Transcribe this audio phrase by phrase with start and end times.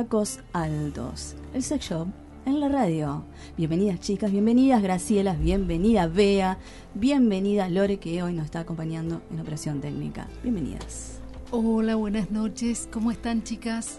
[0.00, 2.08] Tacos Altos, el sex shop
[2.46, 3.22] en la radio.
[3.58, 6.56] Bienvenidas chicas, bienvenidas Gracielas, bienvenida Bea,
[6.94, 10.26] bienvenida Lore que hoy nos está acompañando en Operación Técnica.
[10.42, 11.20] Bienvenidas.
[11.50, 13.98] Hola, buenas noches, ¿cómo están chicas?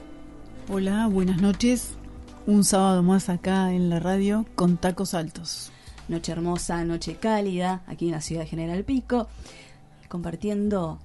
[0.70, 1.92] Hola, buenas noches.
[2.48, 5.72] Un sábado más acá en la radio con Tacos Altos.
[6.08, 9.28] Noche hermosa, noche cálida, aquí en la ciudad de General Pico,
[10.10, 10.98] compartiendo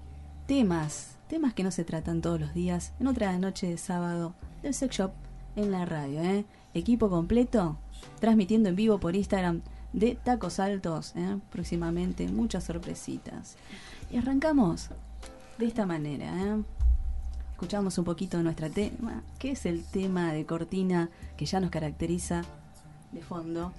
[0.46, 4.34] temas temas que no se tratan todos los días en otra noche de sábado
[4.66, 5.12] del sex shop
[5.54, 6.20] en la radio.
[6.20, 6.44] ¿eh?
[6.74, 7.78] Equipo completo,
[8.20, 11.38] transmitiendo en vivo por Instagram de Tacos Altos, ¿eh?
[11.50, 13.56] próximamente muchas sorpresitas.
[14.10, 14.90] Y arrancamos
[15.58, 16.26] de esta manera.
[16.26, 16.62] ¿eh?
[17.52, 21.70] Escuchamos un poquito de nuestra tema, que es el tema de cortina que ya nos
[21.70, 22.42] caracteriza
[23.12, 23.72] de fondo.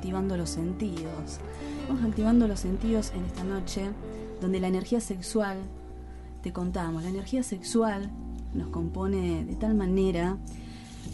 [0.00, 1.40] Activando los sentidos.
[1.86, 3.90] Vamos activando los sentidos en esta noche
[4.40, 5.58] donde la energía sexual
[6.40, 8.10] te contamos, la energía sexual
[8.54, 10.38] nos compone de tal manera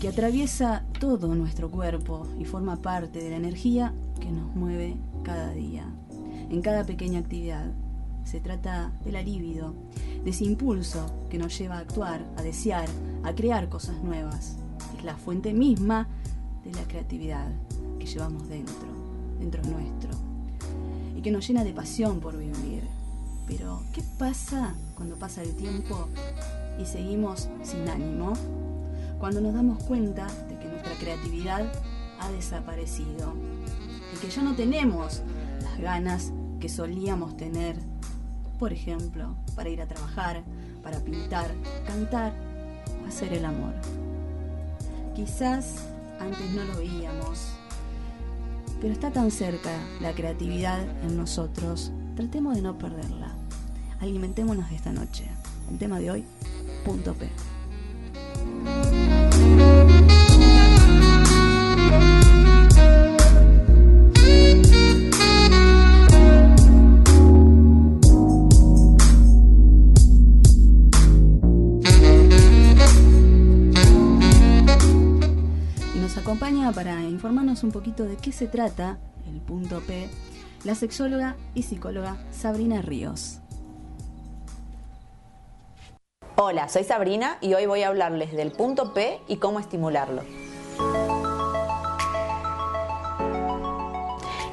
[0.01, 5.51] que atraviesa todo nuestro cuerpo y forma parte de la energía que nos mueve cada
[5.51, 5.85] día,
[6.49, 7.73] en cada pequeña actividad.
[8.23, 9.75] Se trata de la libido,
[10.23, 12.89] de ese impulso que nos lleva a actuar, a desear,
[13.25, 14.59] a crear cosas nuevas.
[14.97, 16.07] Es la fuente misma
[16.63, 17.49] de la creatividad
[18.06, 18.89] llevamos dentro,
[19.39, 20.11] dentro nuestro,
[21.17, 22.83] y que nos llena de pasión por vivir.
[23.47, 26.09] Pero, ¿qué pasa cuando pasa el tiempo
[26.81, 28.33] y seguimos sin ánimo?
[29.19, 31.72] Cuando nos damos cuenta de que nuestra creatividad
[32.21, 33.34] ha desaparecido
[34.15, 35.22] y que ya no tenemos
[35.62, 37.77] las ganas que solíamos tener,
[38.59, 40.43] por ejemplo, para ir a trabajar,
[40.83, 41.50] para pintar,
[41.87, 42.33] cantar
[43.06, 43.75] hacer el amor.
[45.15, 45.77] Quizás
[46.21, 47.53] antes no lo veíamos,
[48.81, 49.71] pero está tan cerca
[50.01, 53.35] la creatividad en nosotros, tratemos de no perderla.
[54.01, 55.29] Alimentémonos esta noche.
[55.71, 56.25] El tema de hoy,
[56.85, 57.29] punto P.
[76.72, 80.09] para informarnos un poquito de qué se trata el punto P,
[80.65, 83.41] la sexóloga y psicóloga Sabrina Ríos.
[86.37, 90.22] Hola, soy Sabrina y hoy voy a hablarles del punto P y cómo estimularlo.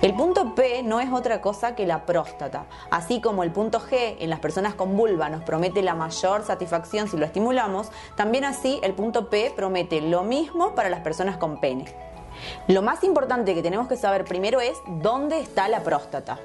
[0.04, 2.66] El punto P no es otra cosa que la próstata.
[2.92, 7.08] Así como el punto G en las personas con vulva nos promete la mayor satisfacción
[7.08, 11.62] si lo estimulamos, también así el punto P promete lo mismo para las personas con
[11.62, 11.86] pene.
[12.68, 16.38] Lo más importante que tenemos que saber primero es dónde está la próstata.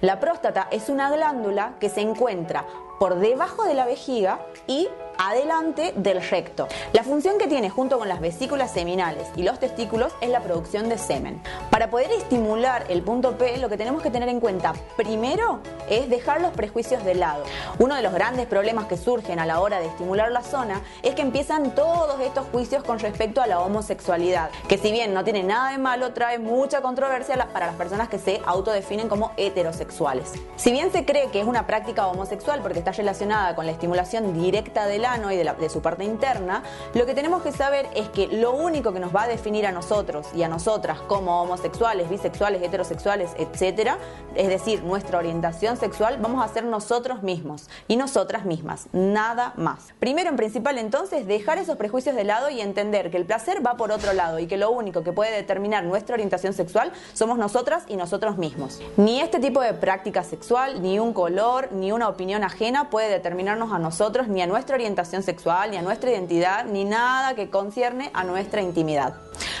[0.00, 2.64] La próstata es una glándula que se encuentra
[2.98, 4.88] por debajo de la vejiga y
[5.18, 6.68] adelante del recto.
[6.92, 10.88] La función que tiene junto con las vesículas seminales y los testículos es la producción
[10.88, 11.42] de semen.
[11.70, 16.08] Para poder estimular el punto P, lo que tenemos que tener en cuenta primero es
[16.08, 17.44] dejar los prejuicios de lado.
[17.78, 21.14] Uno de los grandes problemas que surgen a la hora de estimular la zona es
[21.14, 25.42] que empiezan todos estos juicios con respecto a la homosexualidad, que si bien no tiene
[25.42, 30.32] nada de malo, trae mucha controversia para las personas que se autodefinen como heterosexuales.
[30.56, 34.34] Si bien se cree que es una práctica homosexual porque está relacionada con la estimulación
[34.34, 36.62] directa del y de, su parte interna,
[36.94, 39.72] lo que tenemos que saber es que lo único que nos va a definir a
[39.72, 43.98] nosotros y a nosotras como homosexuales, bisexuales, heterosexuales, etcétera,
[44.34, 49.92] es decir, nuestra orientación sexual, vamos a ser nosotros mismos y nosotras mismas, nada más.
[49.98, 53.76] Primero, en principal, entonces, dejar esos prejuicios de lado y entender que el placer va
[53.76, 57.84] por otro lado y que lo único que puede determinar nuestra orientación sexual somos nosotras
[57.88, 58.80] y nosotros mismos.
[58.96, 63.72] Ni este tipo de práctica sexual, ni un color, ni una opinión ajena puede determinarnos
[63.72, 64.91] a nosotros, ni a nuestra orientación
[65.22, 69.14] sexual, ni a nuestra identidad, ni nada que concierne a nuestra intimidad.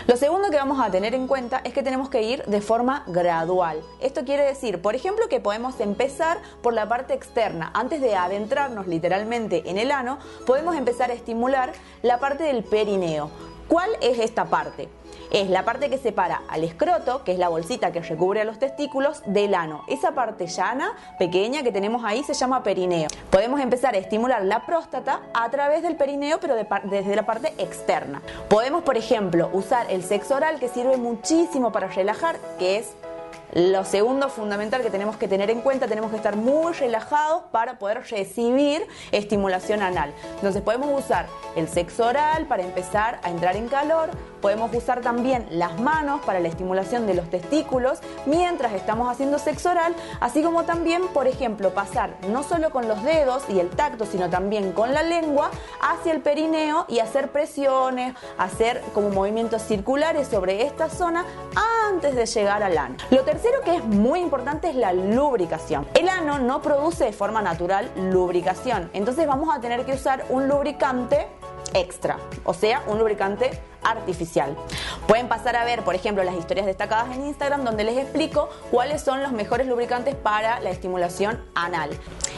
[0.06, 3.04] Lo segundo que vamos a tener en cuenta es que tenemos que ir de forma
[3.06, 3.80] gradual.
[4.00, 7.70] Esto quiere decir, por ejemplo, que podemos empezar por la parte externa.
[7.74, 13.30] Antes de adentrarnos literalmente en el ano, podemos empezar a estimular la parte del perineo.
[13.68, 14.88] ¿Cuál es esta parte?
[15.32, 18.58] Es la parte que separa al escroto, que es la bolsita que recubre a los
[18.58, 19.82] testículos, del ano.
[19.88, 23.08] Esa parte llana, pequeña que tenemos ahí, se llama perineo.
[23.30, 28.20] Podemos empezar a estimular la próstata a través del perineo, pero desde la parte externa.
[28.48, 32.92] Podemos, por ejemplo, usar el sexo oral, que sirve muchísimo para relajar, que es
[33.54, 37.78] lo segundo fundamental que tenemos que tener en cuenta, tenemos que estar muy relajados para
[37.78, 40.12] poder recibir estimulación anal.
[40.36, 44.08] Entonces podemos usar el sexo oral para empezar a entrar en calor,
[44.42, 49.70] podemos usar también las manos para la estimulación de los testículos mientras estamos haciendo sexo
[49.70, 54.04] oral, así como también, por ejemplo, pasar no solo con los dedos y el tacto,
[54.04, 55.50] sino también con la lengua
[55.80, 61.24] hacia el perineo y hacer presiones, hacer como movimientos circulares sobre esta zona
[61.88, 62.96] antes de llegar al ano.
[63.10, 65.86] Lo tercero que es muy importante es la lubricación.
[65.94, 70.48] El ano no produce de forma natural lubricación, entonces vamos a tener que usar un
[70.48, 71.28] lubricante
[71.74, 73.50] extra, o sea, un lubricante
[73.84, 74.56] artificial.
[75.06, 79.02] Pueden pasar a ver, por ejemplo, las historias destacadas en Instagram donde les explico cuáles
[79.02, 81.90] son los mejores lubricantes para la estimulación anal.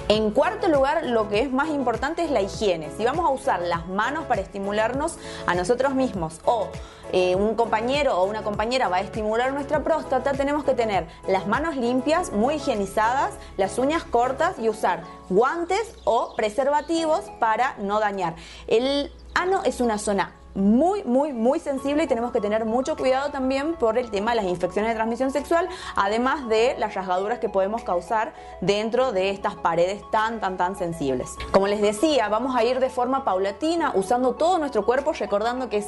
[0.08, 2.91] En cuarto lugar, lo que es más importante es la higiene.
[2.96, 6.69] Si vamos a usar las manos para estimularnos a nosotros mismos o
[7.12, 11.46] eh, un compañero o una compañera va a estimular nuestra próstata, tenemos que tener las
[11.46, 18.35] manos limpias, muy higienizadas, las uñas cortas y usar guantes o preservativos para no dañar.
[18.67, 23.31] El ano es una zona muy, muy, muy sensible y tenemos que tener mucho cuidado
[23.31, 27.49] también por el tema de las infecciones de transmisión sexual, además de las rasgaduras que
[27.49, 31.31] podemos causar dentro de estas paredes tan, tan, tan sensibles.
[31.51, 35.79] Como les decía, vamos a ir de forma paulatina, usando todo nuestro cuerpo, recordando que
[35.79, 35.87] es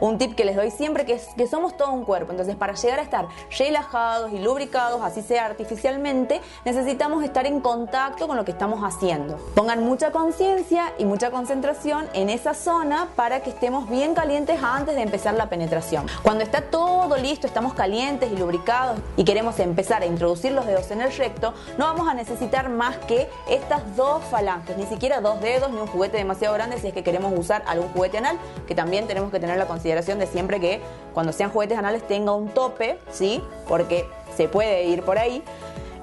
[0.00, 2.32] un tip que les doy siempre, que que somos todo un cuerpo.
[2.32, 3.28] Entonces, para llegar a estar
[3.58, 9.36] relajados y lubricados, así sea artificialmente, necesitamos estar en contacto con lo que estamos haciendo.
[9.54, 14.94] Pongan mucha conciencia y mucha concentración en esa zona para que estemos bien calientes antes
[14.94, 16.06] de empezar la penetración.
[16.22, 20.90] Cuando está todo listo, estamos calientes y lubricados y queremos empezar a introducir los dedos
[20.90, 25.40] en el recto, no vamos a necesitar más que estas dos falanges, ni siquiera dos
[25.40, 28.36] dedos ni un juguete demasiado grande si es que queremos usar algún juguete anal,
[28.66, 30.82] que también tenemos que tener la consideración de siempre que
[31.14, 33.42] cuando sean juguetes anales tenga un tope, ¿sí?
[33.68, 34.06] Porque
[34.36, 35.42] se puede ir por ahí.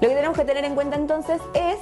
[0.02, 1.76] Lo que tenemos que tener en cuenta entonces es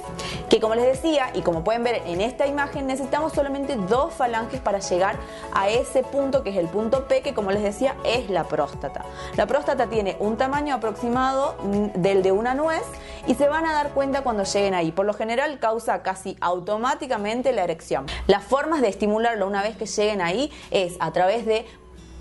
[0.47, 4.61] que como les decía y como pueden ver en esta imagen necesitamos solamente dos falanges
[4.61, 5.15] para llegar
[5.51, 9.05] a ese punto que es el punto P que como les decía es la próstata.
[9.37, 12.83] La próstata tiene un tamaño aproximado mm, del de una nuez
[13.25, 14.91] y se van a dar cuenta cuando lleguen ahí.
[14.91, 18.05] Por lo general causa casi automáticamente la erección.
[18.27, 21.65] Las formas de estimularlo una vez que lleguen ahí es a través de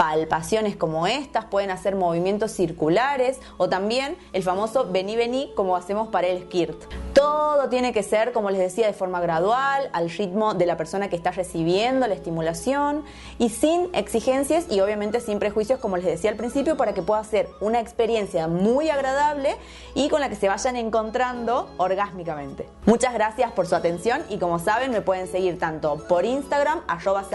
[0.01, 6.09] palpaciones como estas, pueden hacer movimientos circulares o también el famoso vení vení como hacemos
[6.09, 6.83] para el skirt.
[7.13, 11.11] Todo tiene que ser, como les decía, de forma gradual, al ritmo de la persona
[11.11, 13.05] que está recibiendo la estimulación
[13.39, 17.23] y sin exigencias y obviamente sin prejuicios, como les decía al principio, para que pueda
[17.23, 19.59] ser una experiencia muy agradable
[19.95, 22.67] y con la que se vayan encontrando orgásmicamente.
[22.87, 27.27] Muchas gracias por su atención y como saben me pueden seguir tanto por Instagram, arroba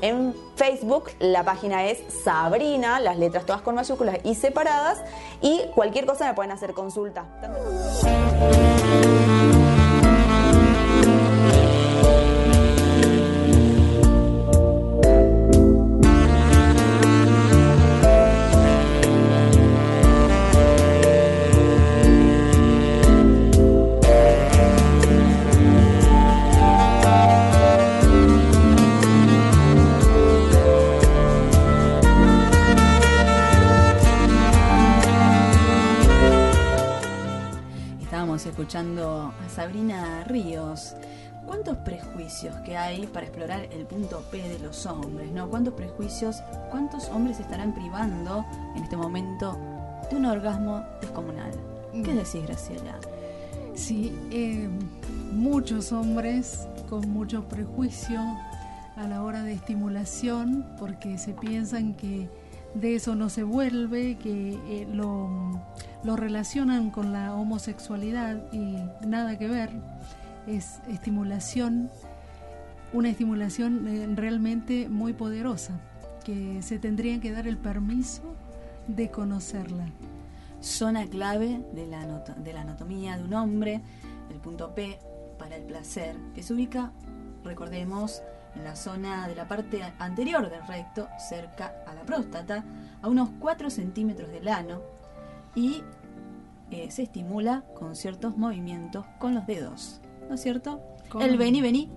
[0.00, 5.02] en Facebook la página es Sabrina, las letras todas con mayúsculas y separadas
[5.42, 7.26] y cualquier cosa me pueden hacer consulta.
[38.66, 40.96] Escuchando a Sabrina Ríos.
[41.46, 45.30] ¿Cuántos prejuicios que hay para explorar el punto P de los hombres?
[45.30, 45.48] ¿no?
[45.48, 46.42] ¿Cuántos prejuicios,
[46.72, 48.44] cuántos hombres estarán privando
[48.74, 49.56] en este momento
[50.10, 51.52] de un orgasmo descomunal?
[51.92, 52.16] ¿Qué mm.
[52.16, 52.98] decís, Graciela?
[53.76, 54.68] Sí, eh,
[55.32, 58.20] muchos hombres con mucho prejuicio
[58.96, 62.28] a la hora de estimulación porque se piensan que
[62.80, 65.60] de eso no se vuelve, que eh, lo
[66.06, 69.70] lo relacionan con la homosexualidad y nada que ver,
[70.46, 71.90] es estimulación,
[72.92, 75.80] una estimulación eh, realmente muy poderosa,
[76.24, 78.22] que se tendrían que dar el permiso
[78.86, 79.88] de conocerla.
[80.60, 83.82] Zona clave de la, de la anatomía de un hombre,
[84.30, 85.00] el punto P
[85.40, 86.92] para el placer, que se ubica,
[87.42, 88.22] recordemos,
[88.56, 92.64] en la zona de la parte anterior del recto, cerca a la próstata,
[93.02, 94.80] a unos 4 centímetros del ano,
[95.54, 95.82] y
[96.70, 100.80] eh, se estimula con ciertos movimientos con los dedos, ¿no es cierto?
[101.20, 101.90] El vení, vení.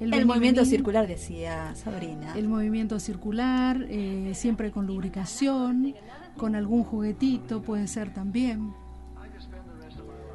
[0.00, 2.32] El, movimiento circular, decía Sabrina.
[2.36, 5.94] El movimiento circular, eh, siempre con lubricación,
[6.36, 8.72] con algún juguetito puede ser también.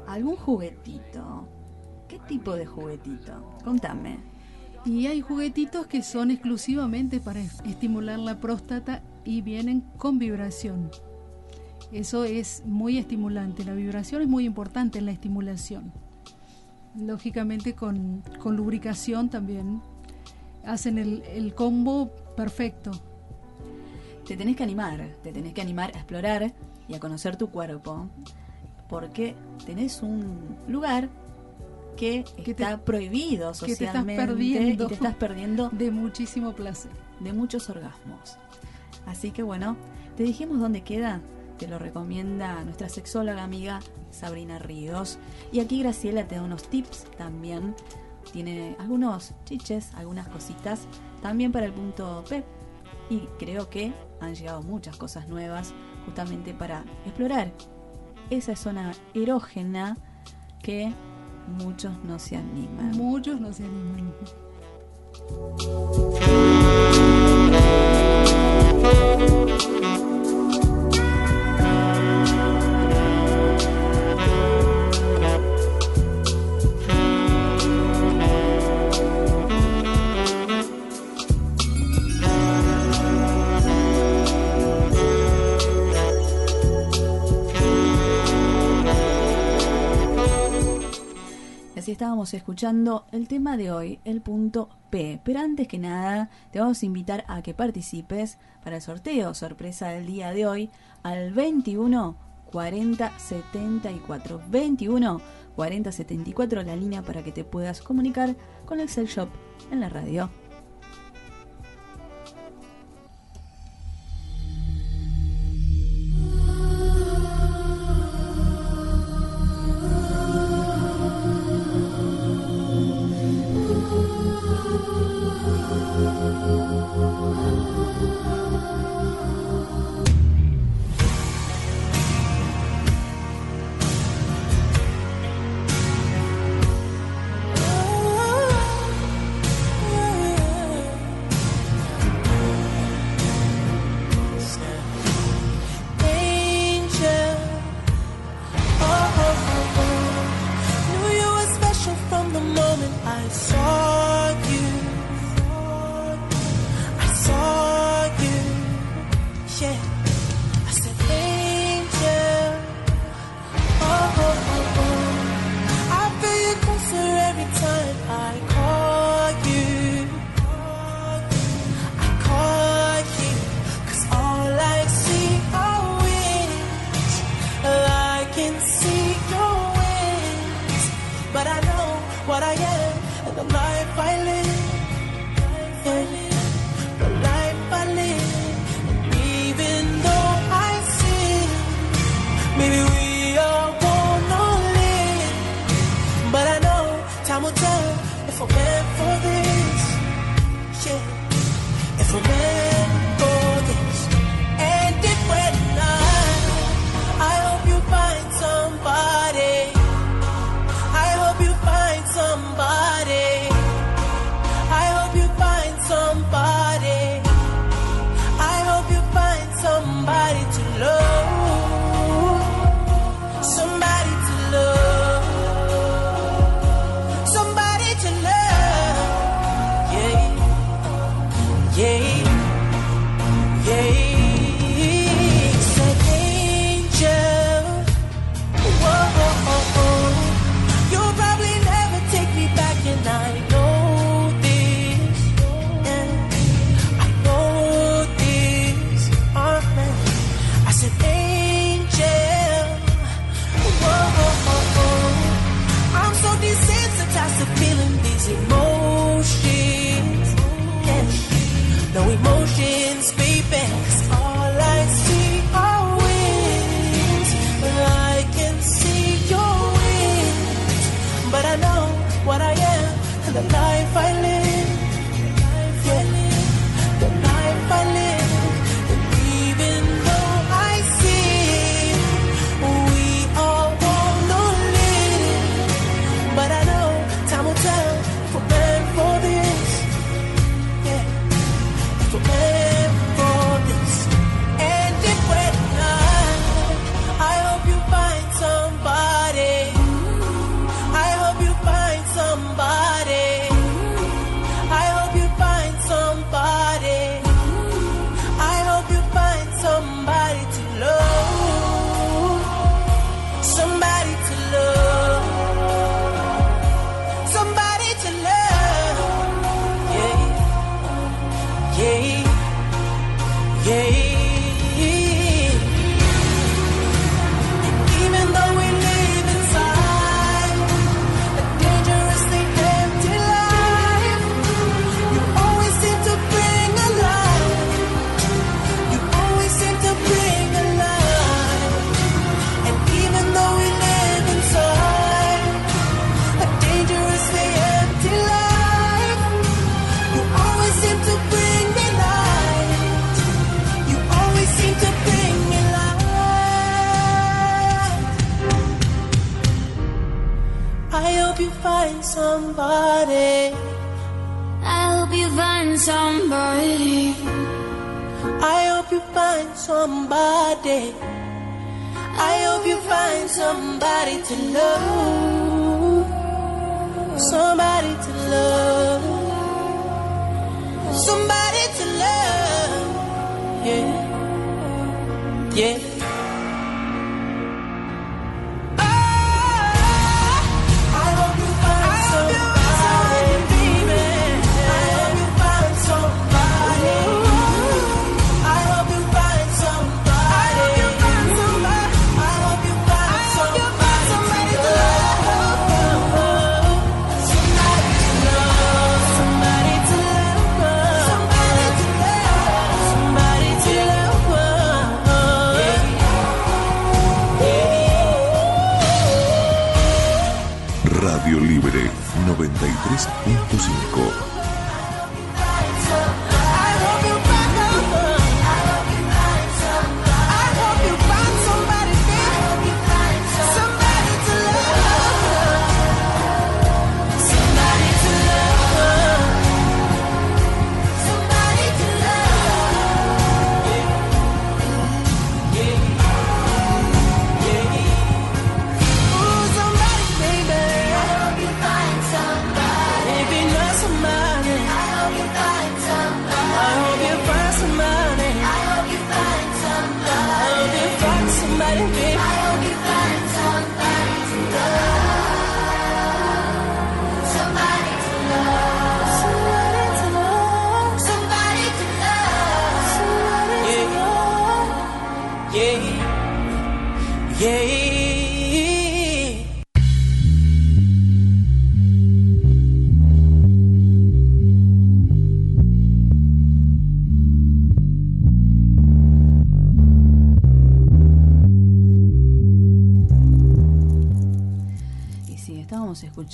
[0.06, 1.48] ¿Algún juguetito?
[2.06, 3.56] ¿Qué tipo de juguetito?
[3.64, 4.33] Contame.
[4.84, 10.90] Y hay juguetitos que son exclusivamente para estimular la próstata y vienen con vibración.
[11.90, 13.64] Eso es muy estimulante.
[13.64, 15.92] La vibración es muy importante en la estimulación.
[16.96, 19.80] Lógicamente con, lubricación también
[20.66, 22.90] hacen el, el combo perfecto.
[24.26, 26.52] Te tenés que animar, te tenés que animar a explorar
[26.88, 28.08] y a conocer tu cuerpo,
[28.88, 29.34] porque
[29.66, 31.08] tenés un lugar
[31.94, 37.68] que, está prohibido socialmente te perdiendo y te estás perdiendo de muchísimo placer, de muchos
[37.70, 38.36] orgasmos.
[39.06, 39.76] Así que bueno,
[40.16, 41.20] te dijimos dónde queda,
[41.58, 45.18] te lo recomienda nuestra sexóloga amiga Sabrina Ríos.
[45.52, 47.74] Y aquí Graciela te da unos tips también.
[48.32, 50.86] Tiene algunos chiches, algunas cositas
[51.22, 52.44] también para el punto P.
[53.10, 55.74] Y creo que han llegado muchas cosas nuevas
[56.06, 57.52] justamente para explorar
[58.30, 59.96] esa zona erógena
[60.62, 60.92] que
[61.48, 62.96] muchos no se animan.
[62.96, 64.12] Muchos no se animan.
[92.14, 95.20] estábamos escuchando el tema de hoy, el punto P.
[95.24, 99.88] Pero antes que nada, te vamos a invitar a que participes para el sorteo sorpresa
[99.88, 100.70] del día de hoy
[101.02, 102.14] al 21
[102.52, 104.42] 40 74.
[104.48, 105.20] 21
[105.56, 109.28] 40 74, la línea para que te puedas comunicar con el Excel Shop
[109.72, 110.30] en la radio.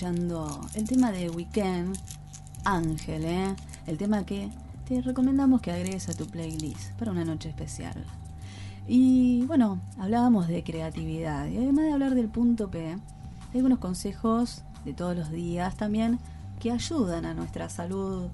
[0.03, 1.95] El tema de Weekend,
[2.65, 3.55] Ángel, ¿eh?
[3.87, 4.49] el tema que
[4.89, 8.03] te recomendamos que agregues a tu playlist para una noche especial.
[8.89, 12.99] Y bueno, hablábamos de creatividad y además de hablar del punto P, hay
[13.57, 16.19] algunos consejos de todos los días también
[16.61, 18.29] que ayudan a nuestra salud,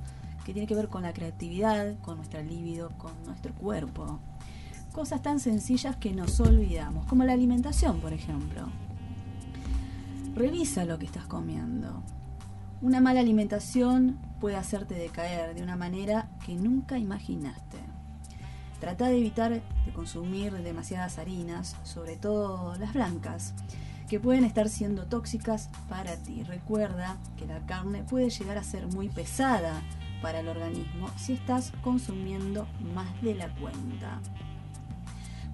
[0.45, 4.21] que tiene que ver con la creatividad, con nuestra libido, con nuestro cuerpo.
[4.93, 8.69] Cosas tan sencillas que nos olvidamos, como la alimentación, por ejemplo.
[10.37, 12.03] Revisa lo que estás comiendo.
[12.83, 17.79] Una mala alimentación puede hacerte decaer de una manera que nunca imaginaste.
[18.79, 23.55] Trata de evitar de consumir demasiadas harinas, sobre todo las blancas,
[24.11, 26.43] que pueden estar siendo tóxicas para ti.
[26.43, 29.81] Recuerda que la carne puede llegar a ser muy pesada
[30.21, 34.21] para el organismo si estás consumiendo más de la cuenta.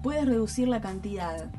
[0.01, 1.49] Puedes reducir la cantidad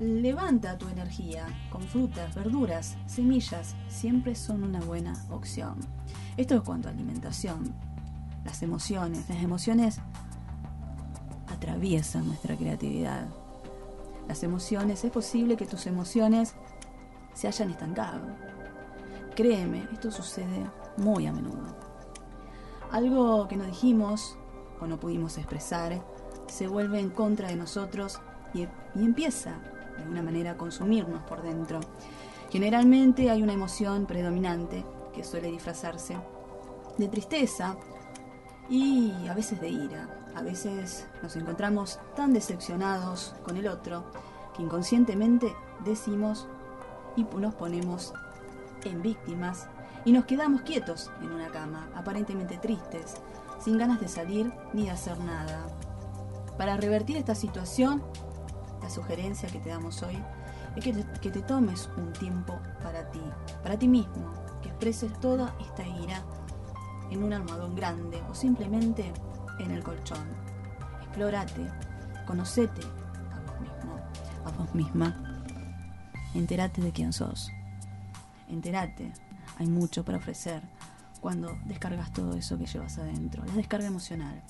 [0.00, 5.76] Levanta tu energía con frutas, verduras, semillas, siempre son una buena opción.
[6.38, 7.74] Esto es cuanto a alimentación.
[8.42, 10.00] Las emociones, las emociones
[11.48, 13.26] atraviesan nuestra creatividad.
[14.26, 16.54] Las emociones, es posible que tus emociones
[17.34, 18.22] se hayan estancado.
[19.36, 20.64] Créeme, esto sucede
[20.96, 21.76] muy a menudo.
[22.90, 24.38] Algo que no dijimos
[24.80, 26.02] o no pudimos expresar
[26.46, 28.18] se vuelve en contra de nosotros
[28.54, 29.60] y, y empieza
[30.00, 31.80] de alguna manera consumirnos por dentro.
[32.50, 36.16] Generalmente hay una emoción predominante que suele disfrazarse
[36.96, 37.76] de tristeza
[38.68, 40.08] y a veces de ira.
[40.34, 44.04] A veces nos encontramos tan decepcionados con el otro
[44.56, 46.48] que inconscientemente decimos
[47.16, 48.14] y nos ponemos
[48.84, 49.68] en víctimas
[50.04, 53.16] y nos quedamos quietos en una cama, aparentemente tristes,
[53.62, 55.66] sin ganas de salir ni de hacer nada.
[56.56, 58.02] Para revertir esta situación
[58.82, 60.18] la sugerencia que te damos hoy
[60.76, 63.22] es que te, que te tomes un tiempo para ti,
[63.62, 66.22] para ti mismo, que expreses toda esta ira
[67.10, 69.12] en un almohadón grande o simplemente
[69.58, 70.26] en el colchón.
[71.02, 71.66] explórate,
[72.26, 73.98] conocete a vos mismo,
[74.44, 75.30] a vos misma.
[76.34, 77.50] Entérate de quién sos.
[78.48, 79.12] Entérate.
[79.58, 80.62] Hay mucho para ofrecer
[81.20, 83.44] cuando descargas todo eso que llevas adentro.
[83.44, 84.40] La descarga emocional.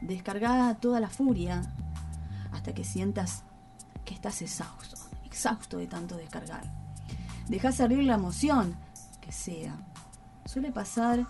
[0.00, 1.62] Descarga toda la furia
[2.74, 3.42] que sientas
[4.04, 6.64] que estás exhausto, exhausto de tanto descargar.
[7.48, 8.74] Deja salir la emoción
[9.20, 9.76] que sea.
[10.44, 11.26] Suele pasar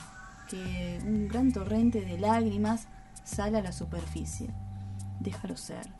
[0.48, 2.86] que un gran torrente de lágrimas
[3.24, 4.50] sale a la superficie.
[5.20, 5.92] Déjalo ser,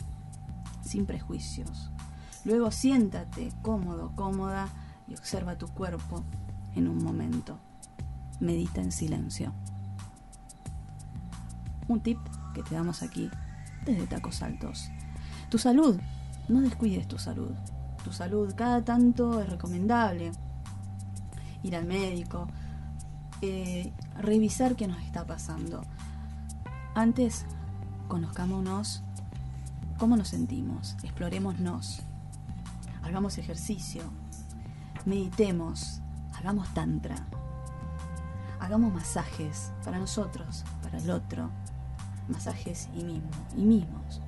[0.82, 1.90] sin prejuicios.
[2.44, 4.68] Luego siéntate cómodo, cómoda
[5.06, 6.24] y observa tu cuerpo
[6.74, 7.58] en un momento.
[8.40, 9.52] Medita en silencio.
[11.88, 12.18] Un tip
[12.54, 13.30] que te damos aquí
[13.84, 14.90] desde Tacos Altos.
[15.48, 15.98] Tu salud.
[16.48, 17.52] No descuides tu salud.
[18.04, 20.32] Tu salud cada tanto es recomendable.
[21.62, 22.48] Ir al médico.
[23.40, 25.82] Eh, revisar qué nos está pasando.
[26.94, 27.46] Antes,
[28.08, 29.02] conozcámonos
[29.98, 30.96] cómo nos sentimos.
[31.02, 32.00] Explorémonos.
[33.02, 34.02] Hagamos ejercicio.
[35.06, 36.00] Meditemos.
[36.38, 37.16] Hagamos tantra.
[38.60, 41.50] Hagamos masajes para nosotros, para el otro.
[42.28, 43.34] Masajes y mimos.
[43.56, 44.20] Y mimos.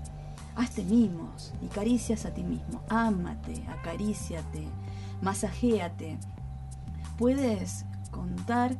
[0.60, 2.82] Hazte mimos y caricias a ti mismo.
[2.90, 4.68] Ámate, acaríciate,
[5.22, 6.18] masajéate.
[7.16, 8.76] Puedes contar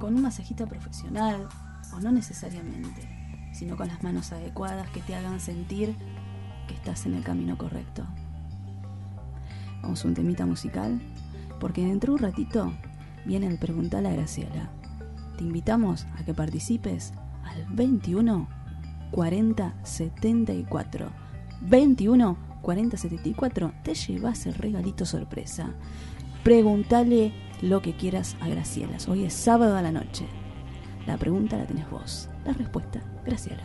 [0.00, 1.48] con un masajista profesional
[1.94, 3.08] o no necesariamente,
[3.52, 5.94] sino con las manos adecuadas que te hagan sentir
[6.66, 8.04] que estás en el camino correcto.
[9.82, 11.00] Vamos a un temita musical,
[11.60, 12.72] porque dentro de un ratito
[13.24, 14.70] viene el preguntar a Graciela.
[15.38, 17.12] Te invitamos a que participes
[17.44, 18.55] al 21
[19.16, 21.10] 40 74.
[21.62, 25.74] 21 40 74 te llevas el regalito sorpresa.
[26.44, 28.98] Pregúntale lo que quieras a Graciela.
[29.08, 30.26] Hoy es sábado a la noche.
[31.06, 32.28] La pregunta la tenés vos.
[32.44, 33.64] La respuesta, Graciela.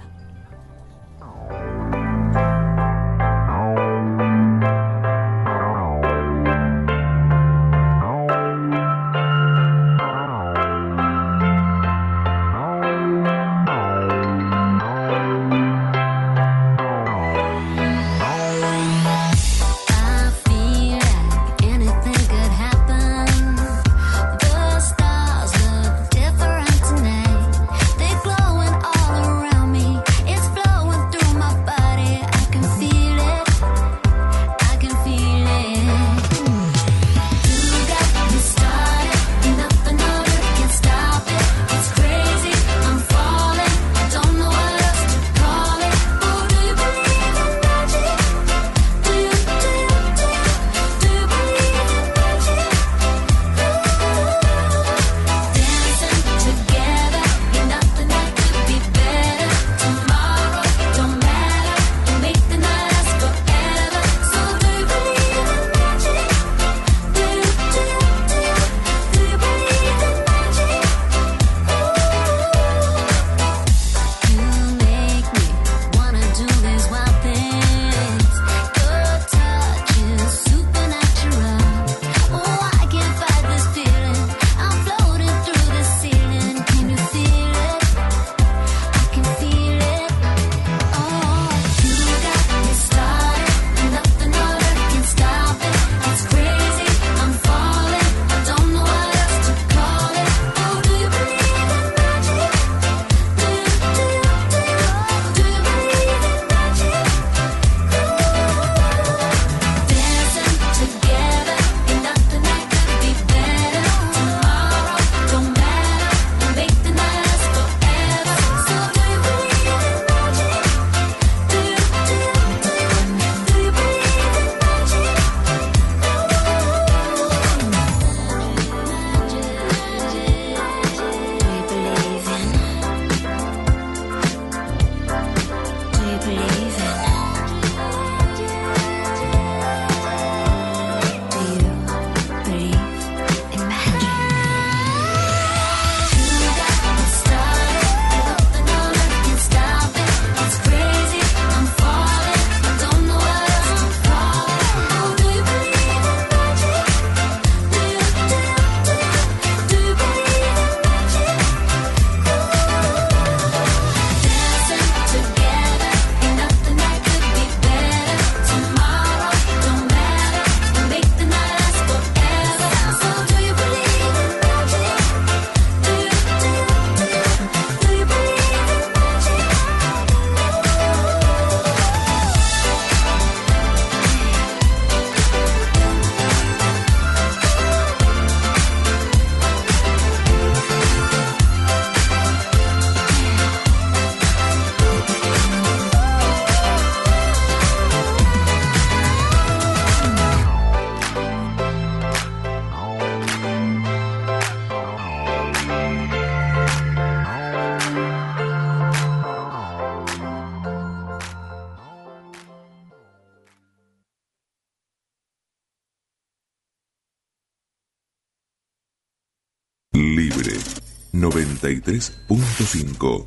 [221.61, 223.25] 93.5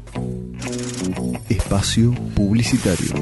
[1.49, 3.14] Espacio Publicitario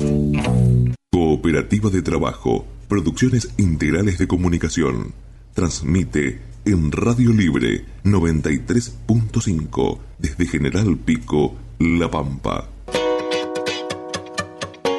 [1.11, 5.13] Cooperativa de Trabajo Producciones Integrales de Comunicación
[5.53, 12.69] Transmite en Radio Libre 93.5 desde General Pico, La Pampa.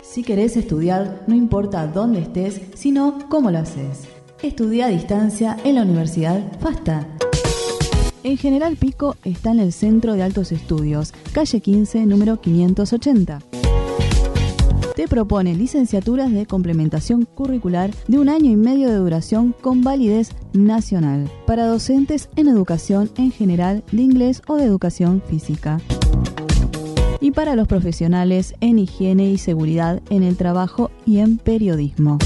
[0.04, 4.08] Si querés estudiar, no importa dónde estés, sino cómo lo haces.
[4.44, 7.08] Estudia a distancia en la Universidad FASTA.
[8.24, 13.40] En General Pico está en el Centro de Altos Estudios, calle 15, número 580
[14.96, 20.30] te propone licenciaturas de complementación curricular de un año y medio de duración con validez
[20.54, 25.82] nacional para docentes en educación en general de inglés o de educación física
[27.20, 32.20] y para los profesionales en higiene y seguridad en el trabajo y en periodismo.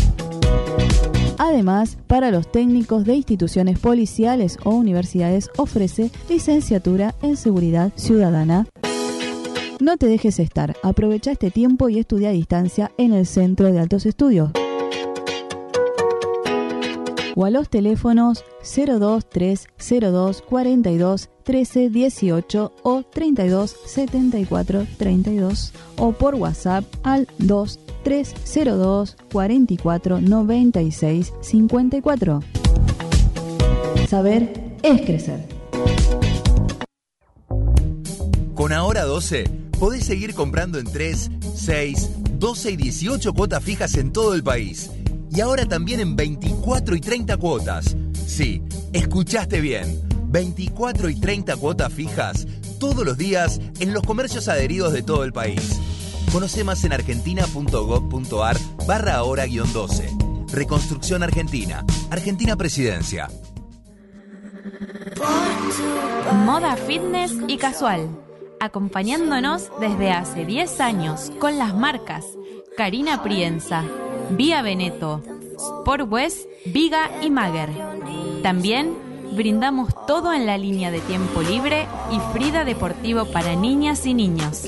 [1.38, 8.68] Además, para los técnicos de instituciones policiales o universidades ofrece licenciatura en seguridad ciudadana.
[9.80, 13.80] No te dejes estar, aprovecha este tiempo y estudia a distancia en el Centro de
[13.80, 14.50] Altos Estudios.
[17.36, 26.84] O a los teléfonos 02302 42 13 18 o 32 74 32 o por WhatsApp
[27.04, 27.28] al
[28.10, 32.40] 2302 44 96 54.
[34.08, 35.48] Saber es crecer.
[38.56, 39.44] Con Ahora 12
[39.80, 44.90] podés seguir comprando en 3, 6, 12 y 18 cuotas fijas en todo el país.
[45.30, 47.96] Y ahora también en 24 y 30 cuotas.
[48.26, 50.02] Sí, escuchaste bien.
[50.30, 52.48] 24 y 30 cuotas fijas
[52.80, 55.80] todos los días en los comercios adheridos de todo el país.
[56.32, 60.52] Conoce más en argentina.gov.ar barra ahora-12.
[60.52, 61.86] Reconstrucción Argentina.
[62.10, 63.30] Argentina Presidencia.
[66.46, 68.10] Moda fitness y casual
[68.60, 72.26] acompañándonos desde hace 10 años con las marcas
[72.76, 73.84] Karina Prienza,
[74.32, 75.24] Vía Veneto,
[75.58, 77.70] Sport West, Viga y Mager.
[78.44, 78.96] También
[79.32, 84.64] brindamos todo en la línea de tiempo libre y Frida Deportivo para niñas y niños.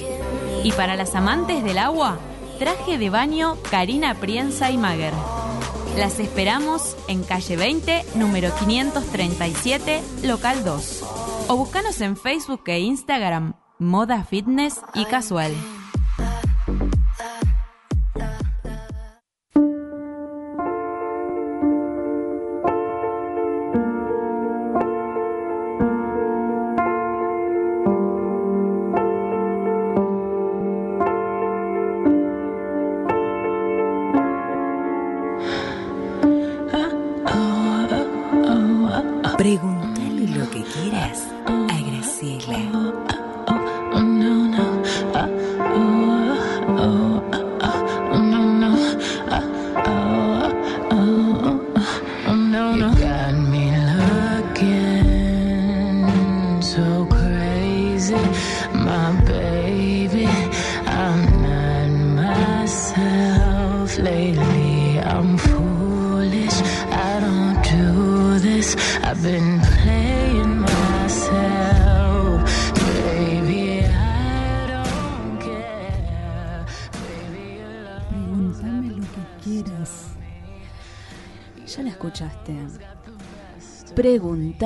[0.63, 2.17] Y para las amantes del agua,
[2.58, 5.13] traje de baño Karina Prienza y Mager.
[5.98, 11.04] Las esperamos en calle 20, número 537, local 2.
[11.48, 15.54] O búscanos en Facebook e Instagram moda fitness y casual.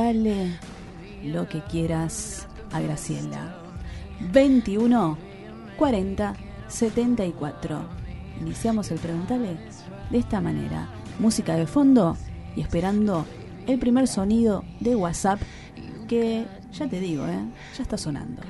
[0.03, 0.59] Preguntale
[1.23, 3.55] lo que quieras a Graciela.
[4.33, 5.17] 21
[5.77, 6.35] 40
[6.67, 7.85] 74.
[8.41, 9.55] Iniciamos el preguntale
[10.09, 10.89] de esta manera.
[11.19, 12.17] Música de fondo
[12.53, 13.25] y esperando
[13.65, 15.39] el primer sonido de WhatsApp
[16.09, 17.39] que ya te digo, ¿eh?
[17.77, 18.41] ya está sonando.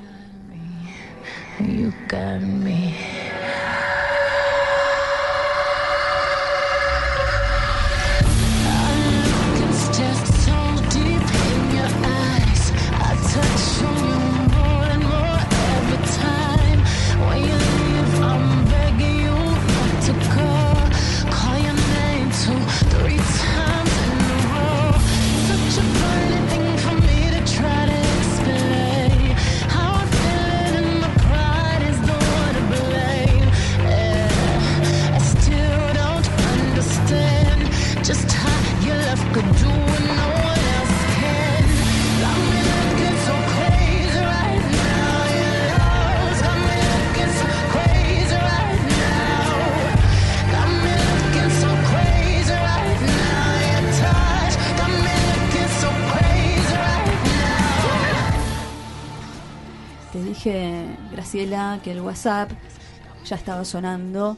[62.24, 62.52] WhatsApp
[63.26, 64.38] ya estaba sonando.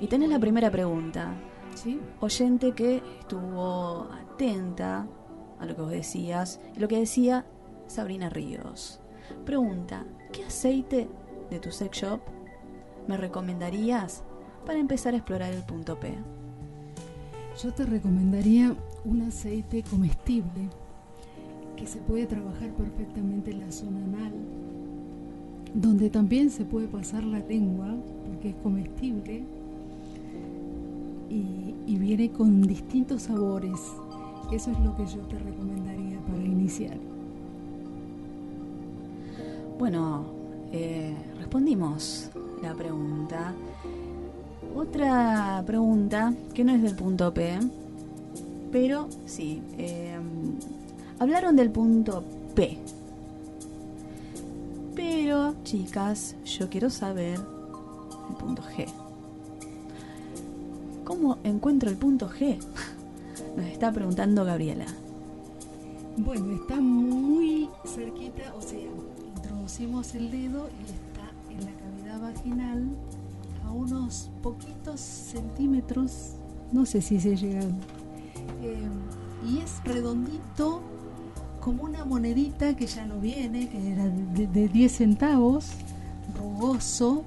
[0.00, 1.32] Y tenés la primera pregunta.
[1.74, 1.98] ¿Sí?
[2.20, 5.06] Oyente que estuvo atenta
[5.58, 6.60] a lo que vos decías.
[6.76, 7.46] Y lo que decía
[7.86, 9.00] Sabrina Ríos.
[9.46, 11.08] Pregunta, ¿qué aceite
[11.48, 12.20] de tu sex shop
[13.08, 14.24] me recomendarías
[14.66, 16.14] para empezar a explorar el punto P?
[17.62, 20.68] Yo te recomendaría un aceite comestible
[21.76, 24.32] que se puede trabajar perfectamente en la zona anal,
[25.74, 27.94] donde también se puede pasar la lengua,
[28.26, 29.44] porque es comestible,
[31.30, 33.80] y, y viene con distintos sabores.
[34.52, 36.98] Eso es lo que yo te recomendaría para iniciar.
[39.78, 40.26] Bueno,
[40.72, 42.30] eh, respondimos
[42.62, 43.54] la pregunta.
[44.76, 47.58] Otra pregunta que no es del punto P,
[48.70, 50.16] pero sí, eh,
[51.18, 52.22] hablaron del punto
[52.54, 52.78] P.
[54.94, 57.38] Pero, chicas, yo quiero saber
[58.28, 58.86] el punto G.
[61.04, 62.58] ¿Cómo encuentro el punto G?
[63.56, 64.86] Nos está preguntando Gabriela.
[66.16, 68.78] Bueno, está muy cerquita, o sea,
[69.34, 72.88] introducimos el dedo y está en la cavidad vaginal
[73.64, 76.34] a unos poquitos centímetros,
[76.70, 77.62] no sé si se llega,
[78.62, 78.88] eh,
[79.48, 80.82] y es redondito
[81.62, 85.70] como una monedita que ya no viene, que era de, de 10 centavos,
[86.36, 87.24] rugoso,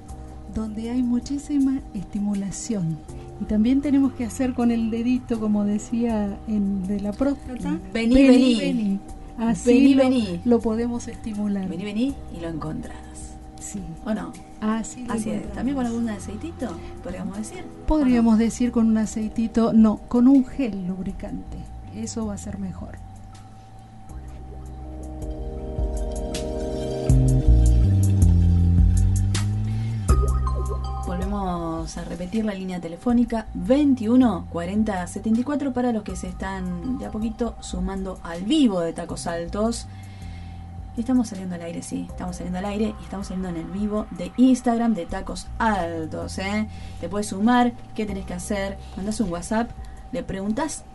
[0.54, 2.98] donde hay muchísima estimulación.
[3.42, 7.80] Y también tenemos que hacer con el dedito, como decía en de la próstata.
[7.94, 8.16] Vení,
[8.58, 9.00] vení.
[9.38, 10.42] Así Vení, lo, vení.
[10.46, 11.68] lo podemos estimular.
[11.68, 12.96] Vení, vení y lo encontrás.
[13.60, 13.80] Sí.
[14.06, 14.32] ¿O no?
[14.62, 15.52] Así, lo Así es.
[15.54, 16.70] También con algún aceitito,
[17.04, 17.64] podríamos decir.
[17.88, 21.58] Podríamos decir con un aceitito, no, con un gel lubricante.
[21.96, 23.05] Eso va a ser mejor.
[31.36, 37.08] Volvemos a repetir la línea telefónica 21 40 74 para los que se están de
[37.08, 39.86] a poquito sumando al vivo de Tacos Altos.
[40.96, 44.08] Estamos saliendo al aire, sí, estamos saliendo al aire y estamos saliendo en el vivo
[44.12, 46.38] de Instagram de Tacos Altos.
[46.40, 46.70] ¿eh?
[47.02, 48.78] Te puedes sumar, ¿qué tenés que hacer?
[48.96, 49.72] Mandas un WhatsApp,
[50.14, 50.86] le preguntas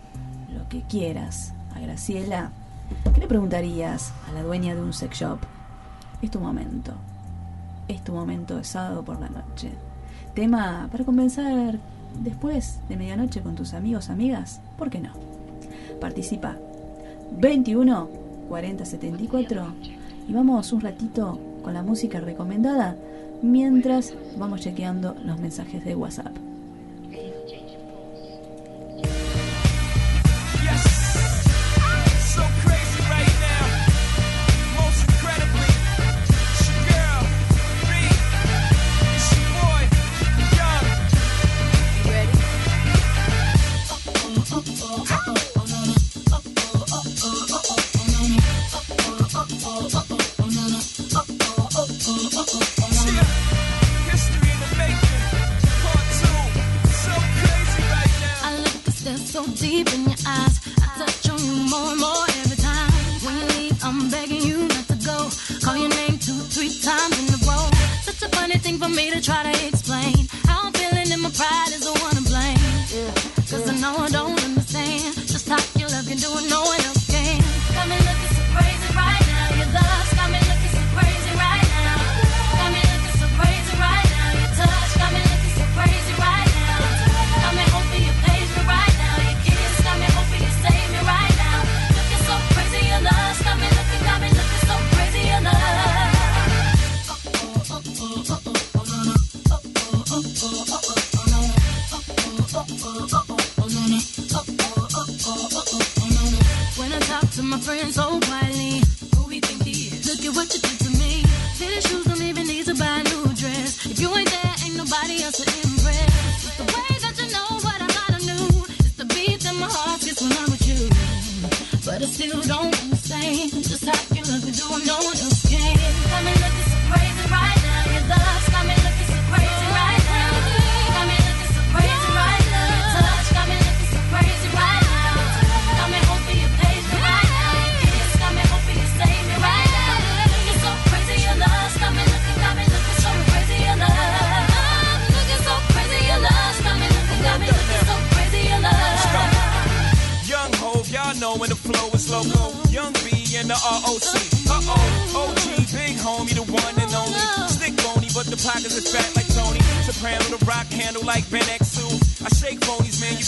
[0.48, 2.50] lo que quieras a Graciela.
[3.14, 5.38] ¿Qué le preguntarías a la dueña de un sex shop?
[6.22, 6.94] Es tu momento.
[7.88, 9.70] Es tu momento de sábado por la noche.
[10.40, 11.78] Tema para conversar
[12.24, 14.62] después de medianoche con tus amigos, amigas.
[14.78, 15.10] ¿Por qué no?
[16.00, 16.56] Participa
[17.38, 18.08] 21
[18.48, 19.66] 40 74
[20.26, 22.96] y vamos un ratito con la música recomendada
[23.42, 26.34] mientras vamos chequeando los mensajes de WhatsApp.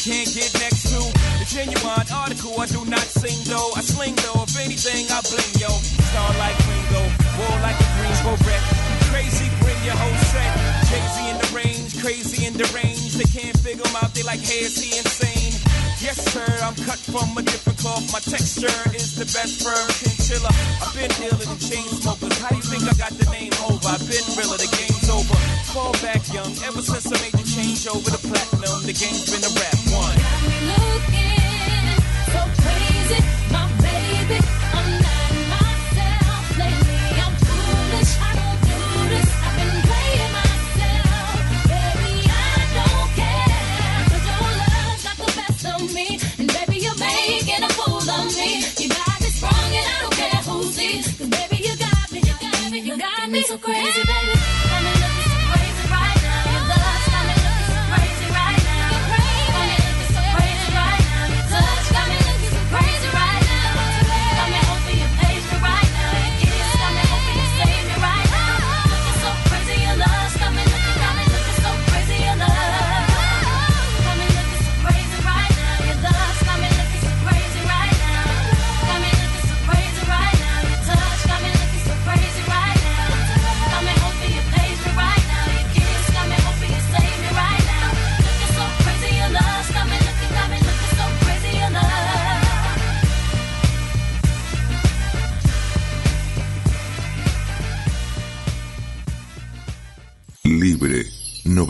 [0.02, 0.98] Can't get next to.
[1.38, 3.70] The genuine article, I do not sing though.
[3.78, 5.70] I sling though, if anything, I bling yo.
[6.10, 7.06] Star like Ringo,
[7.38, 8.62] war like a Greensboro wreck.
[9.14, 10.50] Crazy, bring your whole set.
[10.90, 13.14] Jay-Z in the range, crazy in the range.
[13.14, 15.54] They can't figure him out, they like, hey, is he insane?
[16.02, 18.02] Yes, sir, I'm cut from a different cloth.
[18.10, 20.50] My texture is the best firm chinchilla.
[20.82, 22.34] I've been dealing in chain smokers.
[22.42, 23.86] How do you think I got the name over?
[23.86, 25.38] I've been realer, the game's over.
[25.70, 29.52] Fall back young, ever since I made change over the platinum, the game's been a
[29.54, 30.18] rap one.
[30.66, 31.86] Looking
[32.34, 33.20] so crazy,
[33.54, 34.38] my baby.
[34.74, 37.02] I'm not myself lately.
[37.22, 38.12] I'm foolish.
[38.18, 38.78] I don't do
[39.12, 39.28] this.
[39.46, 41.38] I've been playing myself,
[41.70, 42.14] baby.
[42.26, 46.06] I don't care 'cause your love got the best of me,
[46.38, 48.50] and baby you're making a fool of me.
[48.82, 51.06] You got me sprung, and I don't care who sees.
[51.14, 54.21] 'Cause baby you got me, you got me, you got me so crazy, baby.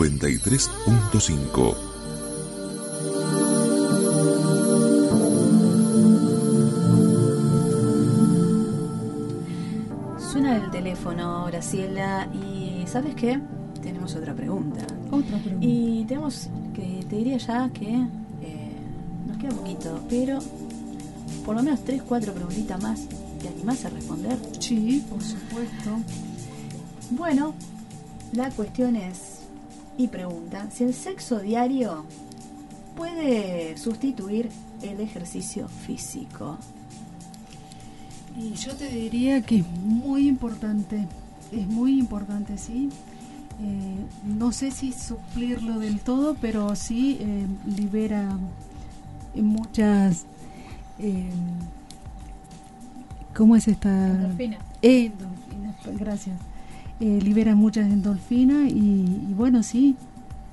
[0.09, 1.75] 93.5.
[10.19, 13.39] Suena el teléfono, Graciela, y ¿sabes qué?
[13.81, 14.85] Tenemos otra pregunta.
[15.09, 15.65] Otra pregunta.
[15.65, 17.93] Y tenemos que, te diría ya que
[18.41, 18.71] eh,
[19.25, 20.39] nos queda poquito, pero
[21.45, 23.07] por lo menos tres, cuatro preguntitas más.
[23.41, 24.37] ¿Te animás a responder?
[24.59, 25.91] Sí, por supuesto.
[27.11, 27.53] Bueno,
[28.33, 29.32] la cuestión es,
[29.97, 32.05] y pregunta, si el sexo diario
[32.95, 34.49] puede sustituir
[34.81, 36.57] el ejercicio físico.
[38.37, 41.07] Y yo te diría que es muy importante,
[41.51, 42.89] es muy importante, sí.
[43.61, 47.45] Eh, no sé si suplirlo del todo, pero sí eh,
[47.77, 48.37] libera
[49.35, 50.25] muchas...
[50.99, 51.29] eh,
[53.35, 53.89] ¿Cómo es esta?
[53.89, 54.57] Endorfina.
[54.81, 56.37] Endorfinas, gracias.
[56.99, 59.95] Eh, libera muchas endorfinas y, bueno, sí,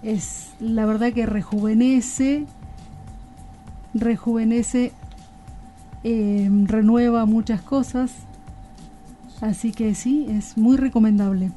[0.03, 2.47] es la verdad que rejuvenece,
[3.95, 4.93] rejuvenece
[6.03, 8.13] eh, renueva muchas cosas.
[9.41, 11.51] Así que sí, es muy recomendable.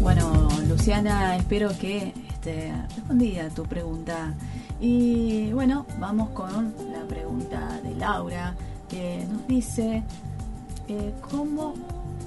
[0.00, 4.34] Bueno, Luciana, espero que esté respondida tu pregunta.
[4.84, 8.56] Y bueno, vamos con la pregunta de Laura,
[8.88, 10.02] que nos dice,
[10.88, 11.74] eh, ¿cómo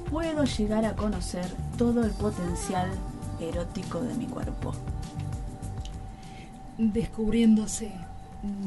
[0.10, 1.46] puedo llegar a conocer
[1.78, 2.90] todo el potencial
[3.42, 4.72] erótico de mi cuerpo?
[6.78, 7.92] Descubriéndose,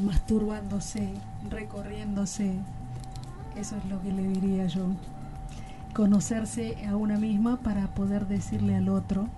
[0.05, 1.09] masturbándose,
[1.49, 2.57] recorriéndose.
[3.57, 4.85] Eso es lo que le diría yo.
[5.95, 9.29] Conocerse a una misma para poder decirle al otro.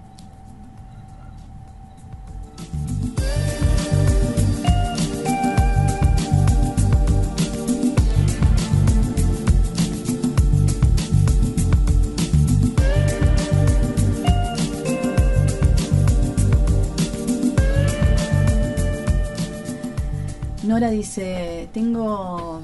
[20.70, 22.60] Nora dice, tengo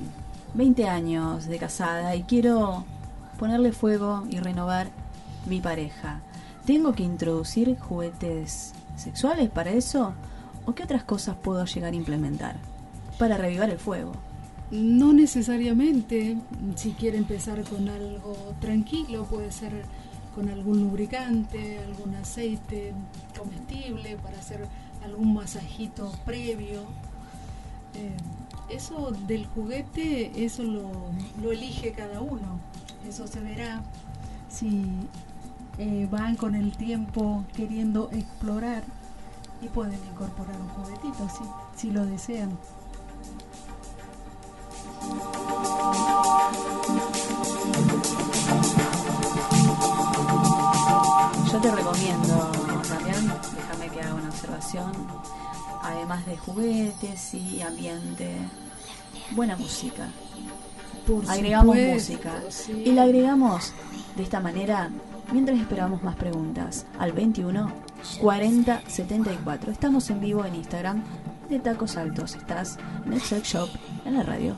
[0.55, 2.85] 20 años de casada y quiero
[3.37, 4.91] ponerle fuego y renovar
[5.47, 6.21] mi pareja.
[6.67, 10.15] ¿Tengo que introducir juguetes sexuales para eso?
[10.67, 12.55] ¿O qué otras cosas puedo llegar a implementar
[13.19, 14.13] para revivar el fuego?
[14.71, 16.37] No necesariamente,
[16.77, 19.83] si quiere empezar con algo tranquilo, puede ser
[20.33, 22.93] con algún lubricante, algún aceite
[23.37, 24.65] comestible para hacer
[25.05, 26.83] algún masajito previo.
[28.69, 30.91] Eso del juguete, eso lo,
[31.51, 32.59] elige cada uno.
[33.09, 33.83] Eso se verá
[34.49, 34.85] si
[35.79, 38.83] eh, van con el tiempo queriendo explorar
[39.63, 42.59] y pueden incorporar un juguetito si, si lo desean.
[51.53, 52.53] Yo te recomiendo
[52.89, 54.93] también, déjame que haga una observación,
[55.89, 58.37] además de juguetes y ambiente,
[59.32, 60.09] buena música.
[61.07, 62.82] Por agregamos supuesto, música sí.
[62.84, 63.72] y la agregamos
[64.16, 64.91] de esta manera
[65.32, 67.70] mientras esperamos más preguntas al 21
[68.20, 69.70] 40 74.
[69.70, 71.03] Estamos en vivo en Instagram
[71.49, 72.34] de Tacos Altos.
[72.34, 73.68] Estás en el sex shop
[74.05, 74.57] en la radio.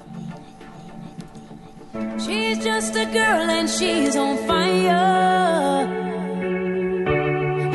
[2.19, 5.87] She's just a girl and she's on fire.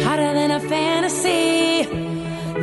[0.05, 1.42] Hotter than a fantasy,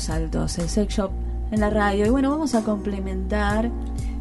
[0.00, 1.10] En Tacos Altos, el sex shop
[1.50, 3.70] en la radio, y bueno, vamos a complementar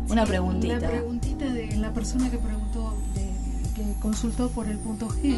[0.09, 0.79] una Sí, preguntita.
[0.79, 5.37] La preguntita de la persona que preguntó, de- que consultó por el punto G,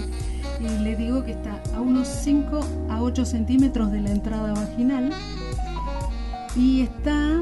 [0.59, 5.11] y le digo que está a unos 5 a 8 centímetros de la entrada vaginal
[6.55, 7.41] y está,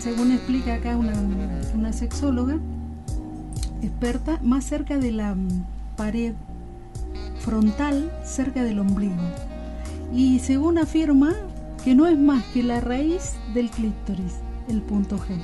[0.00, 1.12] según explica acá una,
[1.74, 2.56] una sexóloga
[3.82, 5.34] experta, más cerca de la
[5.96, 6.32] pared
[7.40, 9.14] frontal, cerca del ombligo.
[10.14, 11.34] Y según afirma
[11.86, 15.38] que no es más que la raíz del clítoris, el punto G.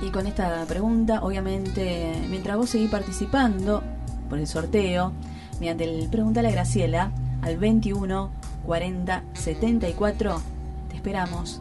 [0.00, 1.24] Y con esta pregunta.
[1.24, 3.82] Obviamente, mientras vos seguís participando
[4.28, 5.10] por el sorteo,
[5.58, 7.10] mediante el pregunta a la Graciela
[7.42, 8.30] al 21
[8.64, 10.40] 40 74,
[10.88, 11.60] te esperamos.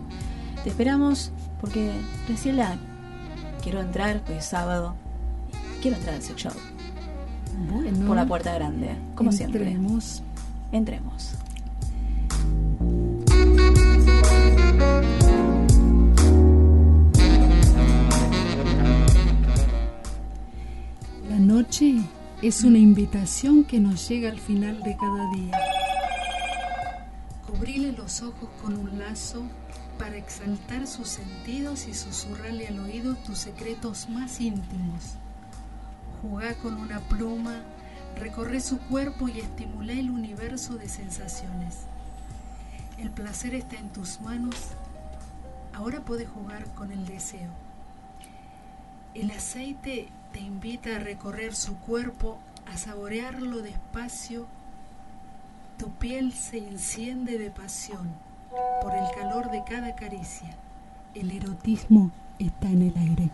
[0.64, 1.32] Te esperamos
[1.64, 1.94] porque,
[2.28, 2.76] Graciela,
[3.62, 4.96] quiero entrar, pues es sábado,
[5.82, 6.54] quiero entrar al sex shop.
[7.72, 10.04] Bueno, Por la puerta grande, como entremos.
[10.04, 10.78] siempre.
[10.78, 11.36] Entremos.
[21.30, 21.96] La noche
[22.42, 25.58] es una invitación que nos llega al final de cada día.
[27.48, 29.44] Cubrile los ojos con un lazo
[29.98, 35.16] para exaltar sus sentidos y susurrarle al oído tus secretos más íntimos.
[36.22, 37.62] Jugá con una pluma,
[38.18, 41.80] recorre su cuerpo y estimula el universo de sensaciones.
[42.98, 44.56] El placer está en tus manos.
[45.74, 47.52] Ahora puedes jugar con el deseo.
[49.14, 52.40] El aceite te invita a recorrer su cuerpo,
[52.72, 54.48] a saborearlo despacio.
[55.78, 58.33] Tu piel se enciende de pasión
[58.82, 60.50] por el calor de cada caricia.
[61.16, 63.30] El erotismo está en el aire.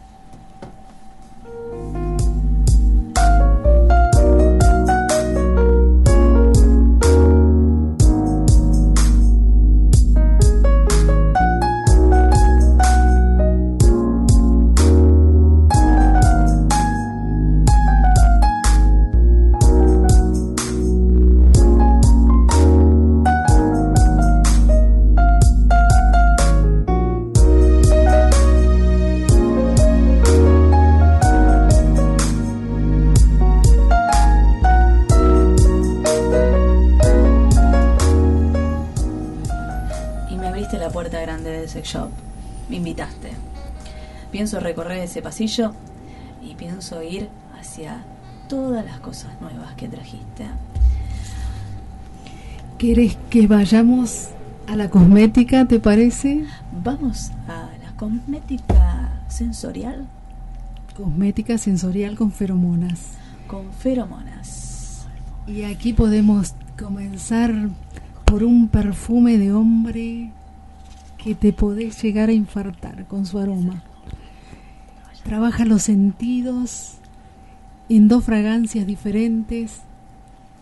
[41.80, 42.10] Sex shop.
[42.70, 43.32] Me invitaste.
[44.32, 45.74] Pienso recorrer ese pasillo
[46.44, 48.04] y pienso ir hacia
[48.48, 50.46] todas las cosas nuevas que trajiste.
[52.78, 54.30] ¿Querés que vayamos
[54.68, 56.46] a la cosmética, te parece?
[56.84, 60.08] Vamos a la cosmética sensorial
[60.96, 63.14] Cosmética sensorial con feromonas.
[63.48, 65.08] con feromonas.
[65.48, 67.52] Y aquí podemos comenzar
[68.26, 70.32] por un perfume de hombre
[71.24, 73.84] que te podés llegar a infartar con su aroma.
[75.24, 76.96] Trabaja los sentidos
[77.90, 79.82] en dos fragancias diferentes.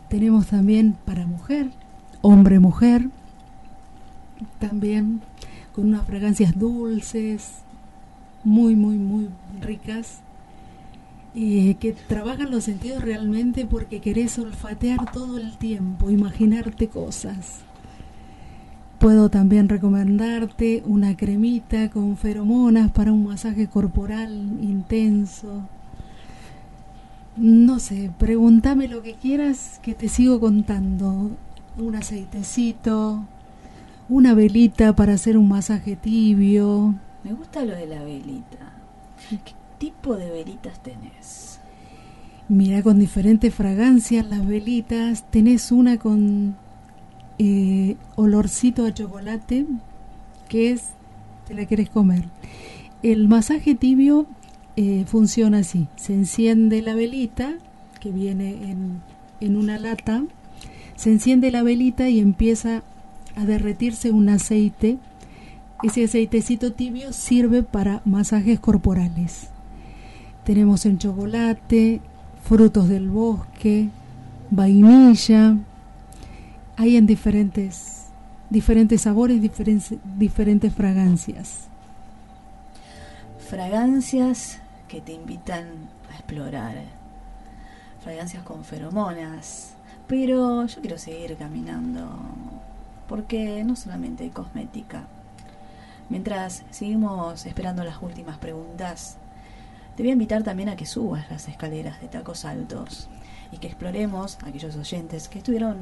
[0.09, 1.69] Tenemos también para mujer,
[2.21, 3.09] hombre-mujer,
[4.59, 5.21] también
[5.73, 7.59] con unas fragancias dulces,
[8.43, 9.29] muy, muy, muy
[9.61, 10.21] ricas
[11.35, 17.59] eh, que trabajan los sentidos realmente porque querés olfatear todo el tiempo, imaginarte cosas.
[18.99, 24.31] Puedo también recomendarte una cremita con feromonas para un masaje corporal
[24.61, 25.63] intenso.
[27.35, 31.29] No sé, pregúntame lo que quieras que te sigo contando.
[31.77, 33.23] Un aceitecito,
[34.09, 36.95] una velita para hacer un masaje tibio.
[37.23, 38.73] Me gusta lo de la velita.
[39.29, 41.59] ¿Qué tipo de velitas tenés?
[42.49, 45.29] Mira, con diferentes fragancias las velitas.
[45.29, 46.55] Tenés una con
[47.39, 49.65] eh, olorcito a chocolate,
[50.49, 50.89] que es,
[51.47, 52.25] te la querés comer.
[53.03, 54.25] El masaje tibio
[54.75, 55.87] eh, funciona así.
[55.95, 57.55] Se enciende la velita,
[57.99, 59.01] que viene en,
[59.39, 60.23] en una lata.
[60.95, 62.83] Se enciende la velita y empieza
[63.35, 64.97] a derretirse un aceite.
[65.83, 69.49] Ese aceitecito tibio sirve para masajes corporales.
[70.43, 72.01] Tenemos en chocolate,
[72.43, 73.89] frutos del bosque,
[74.49, 75.57] vainilla.
[76.79, 78.05] Hay en diferentes,
[78.51, 81.69] diferentes sabores, diferentes, diferentes fragancias.
[83.49, 85.65] Fragancias que te invitan
[86.11, 86.75] a explorar.
[88.03, 89.71] Fragancias con feromonas.
[90.07, 92.07] Pero yo quiero seguir caminando.
[93.09, 95.07] Porque no solamente hay cosmética.
[96.09, 99.17] Mientras seguimos esperando las últimas preguntas,
[99.95, 103.09] te voy a invitar también a que subas las escaleras de tacos altos
[103.51, 105.77] y que exploremos aquellos oyentes que estuvieron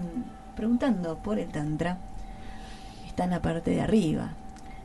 [0.55, 1.97] preguntando por el Tantra.
[3.05, 4.31] Está en la parte de arriba,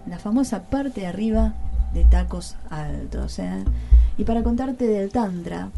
[0.07, 1.55] la famosa parte de arriba
[1.93, 3.39] de tacos altos.
[3.39, 3.64] ¿eh?
[4.18, 5.71] Y para contarte del Tantra,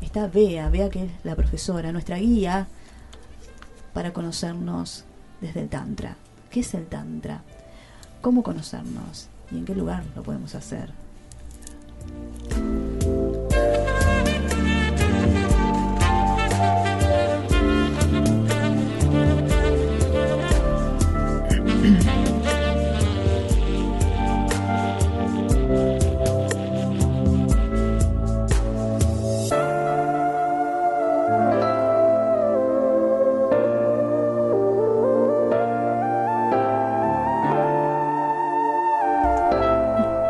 [0.00, 2.66] está Bea, Bea que es la profesora, nuestra guía
[3.92, 5.04] para conocernos
[5.40, 6.16] desde el Tantra.
[6.50, 7.42] ¿Qué es el Tantra?
[8.20, 9.28] ¿Cómo conocernos?
[9.50, 10.90] ¿Y en qué lugar lo podemos hacer?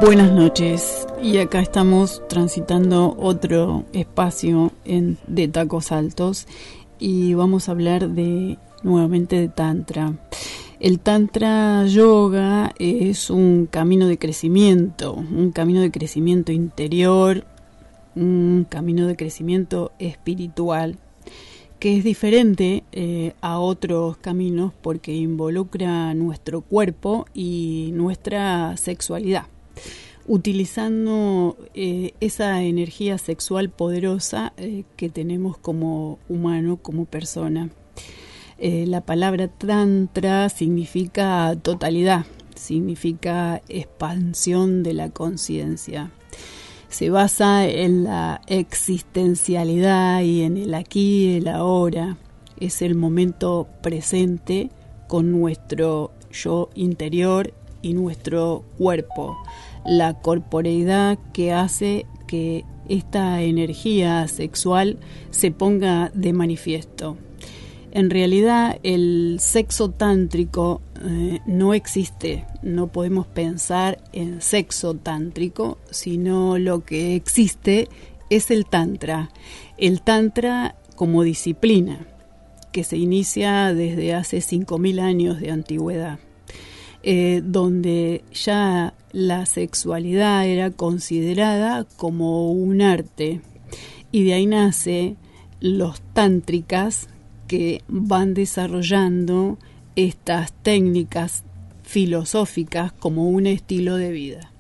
[0.05, 6.49] Buenas noches y acá estamos transitando otro espacio en, de tacos altos
[6.99, 10.15] y vamos a hablar de nuevamente de tantra.
[10.81, 17.45] El tantra yoga es un camino de crecimiento, un camino de crecimiento interior,
[18.17, 20.99] un camino de crecimiento espiritual
[21.79, 29.47] que es diferente eh, a otros caminos porque involucra nuestro cuerpo y nuestra sexualidad
[30.27, 37.71] utilizando eh, esa energía sexual poderosa eh, que tenemos como humano, como persona.
[38.59, 46.11] Eh, la palabra tantra significa totalidad, significa expansión de la conciencia.
[46.89, 52.19] Se basa en la existencialidad y en el aquí y el ahora.
[52.61, 54.71] Es el momento presente
[55.09, 57.53] con nuestro yo interior
[57.83, 59.37] y nuestro cuerpo
[59.85, 64.99] la corporeidad que hace que esta energía sexual
[65.31, 67.17] se ponga de manifiesto.
[67.91, 76.59] En realidad el sexo tántrico eh, no existe, no podemos pensar en sexo tántrico, sino
[76.59, 77.89] lo que existe
[78.31, 79.31] es el tantra.
[79.77, 82.07] El tantra como disciplina,
[82.73, 86.19] que se inicia desde hace 5.000 años de antigüedad.
[87.05, 93.41] Eh, donde ya la sexualidad era considerada como un arte.
[94.13, 95.17] Y de ahí nace
[95.61, 97.09] los tántricas
[97.49, 99.59] que van desarrollando
[99.97, 101.43] estas técnicas
[101.83, 104.53] filosóficas como un estilo de vida.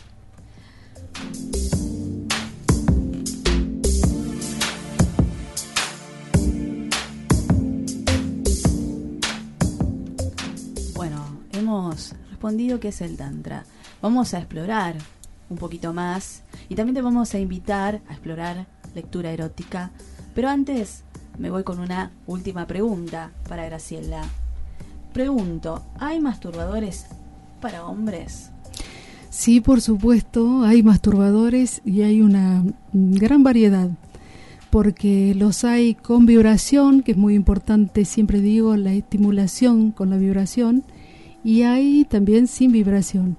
[10.94, 13.64] Bueno, hemos respondido qué es el Tantra.
[14.00, 14.96] Vamos a explorar
[15.48, 18.66] un poquito más y también te vamos a invitar a explorar
[18.96, 19.92] lectura erótica.
[20.34, 21.04] Pero antes
[21.38, 24.24] me voy con una última pregunta para Graciela.
[25.12, 27.06] Pregunto, ¿hay masturbadores
[27.60, 28.50] para hombres?
[29.30, 33.88] Sí, por supuesto, hay masturbadores y hay una gran variedad,
[34.70, 40.16] porque los hay con vibración, que es muy importante, siempre digo, la estimulación con la
[40.16, 40.82] vibración,
[41.44, 43.36] y hay también sin vibración.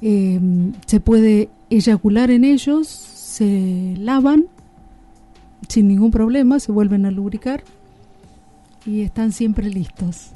[0.00, 0.40] Eh,
[0.86, 4.46] se puede eyacular en ellos, se lavan
[5.68, 7.62] sin ningún problema, se vuelven a lubricar
[8.84, 10.30] y están siempre listos.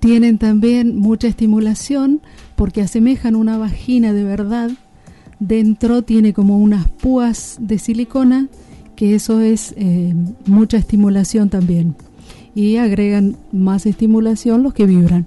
[0.00, 2.22] Tienen también mucha estimulación
[2.56, 4.70] porque asemejan una vagina de verdad
[5.40, 8.48] Dentro tiene como unas púas de silicona,
[8.96, 10.14] que eso es eh,
[10.46, 11.94] mucha estimulación también.
[12.54, 15.26] Y agregan más estimulación los que vibran.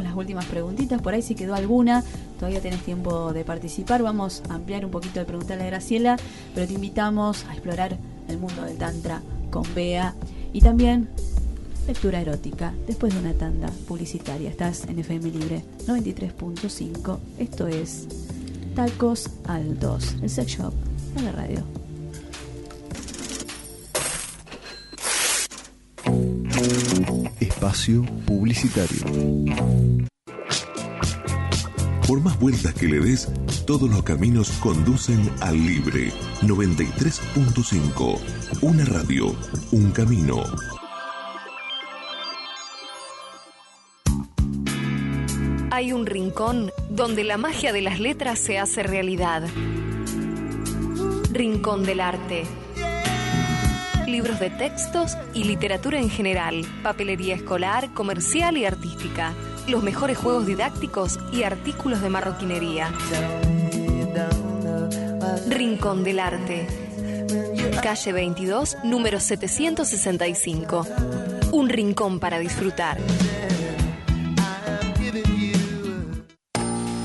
[0.00, 2.04] las últimas preguntitas, por ahí si quedó alguna,
[2.42, 6.16] todavía tenés tiempo de participar, vamos a ampliar un poquito el preguntarle a Graciela,
[6.56, 7.96] pero te invitamos a explorar
[8.28, 9.22] el mundo del Tantra
[9.52, 10.12] con Bea
[10.52, 11.08] y también
[11.86, 14.50] lectura erótica después de una tanda publicitaria.
[14.50, 18.08] Estás en FM Libre 93.5, esto es
[18.74, 20.74] Tacos Altos, el sex shop
[21.14, 21.62] de la radio.
[27.38, 30.10] Espacio Publicitario.
[32.06, 33.28] Por más vueltas que le des,
[33.66, 38.18] todos los caminos conducen al Libre 93.5.
[38.60, 39.34] Una radio,
[39.70, 40.42] un camino.
[45.70, 49.44] Hay un rincón donde la magia de las letras se hace realidad.
[51.32, 52.44] Rincón del Arte
[54.12, 59.32] libros de textos y literatura en general, papelería escolar, comercial y artística,
[59.68, 62.92] los mejores juegos didácticos y artículos de marroquinería.
[65.48, 66.66] Rincón del Arte.
[67.82, 70.86] Calle 22, número 765.
[71.52, 72.98] Un rincón para disfrutar.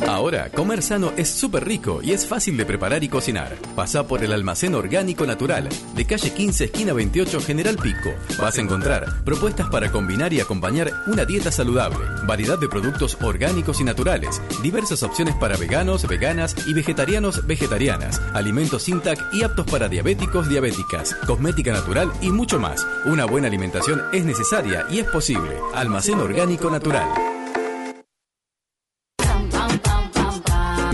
[0.05, 3.55] Ahora, comer sano es súper rico y es fácil de preparar y cocinar.
[3.75, 8.11] Pasa por el almacén orgánico natural, de calle 15, esquina 28, General Pico.
[8.39, 13.81] Vas a encontrar propuestas para combinar y acompañar una dieta saludable, variedad de productos orgánicos
[13.81, 19.65] y naturales, diversas opciones para veganos, veganas y vegetarianos, vegetarianas, alimentos sin TAC y aptos
[19.65, 22.87] para diabéticos, diabéticas, cosmética natural y mucho más.
[23.05, 25.57] Una buena alimentación es necesaria y es posible.
[25.73, 27.36] Almacén orgánico natural.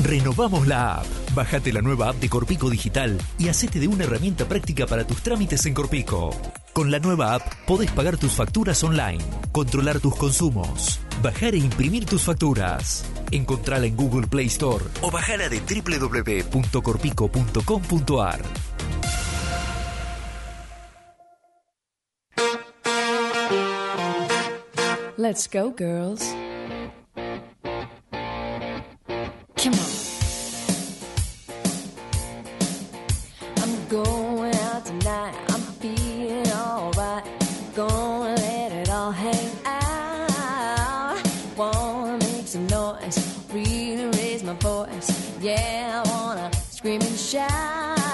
[0.03, 1.05] Renovamos la app.
[1.33, 5.21] Bájate la nueva app de Corpico Digital y hacete de una herramienta práctica para tus
[5.21, 6.31] trámites en Corpico.
[6.75, 9.23] Con la nueva app podés pagar tus facturas online,
[9.53, 13.05] controlar tus consumos, bajar e imprimir tus facturas.
[13.31, 18.41] Encontrala en Google Play Store o bajala de www.corpico.com.ar.
[25.15, 26.35] Let's go, girls.
[29.55, 30.04] Come on.
[45.45, 48.04] Yeah, I wanna scream and shout.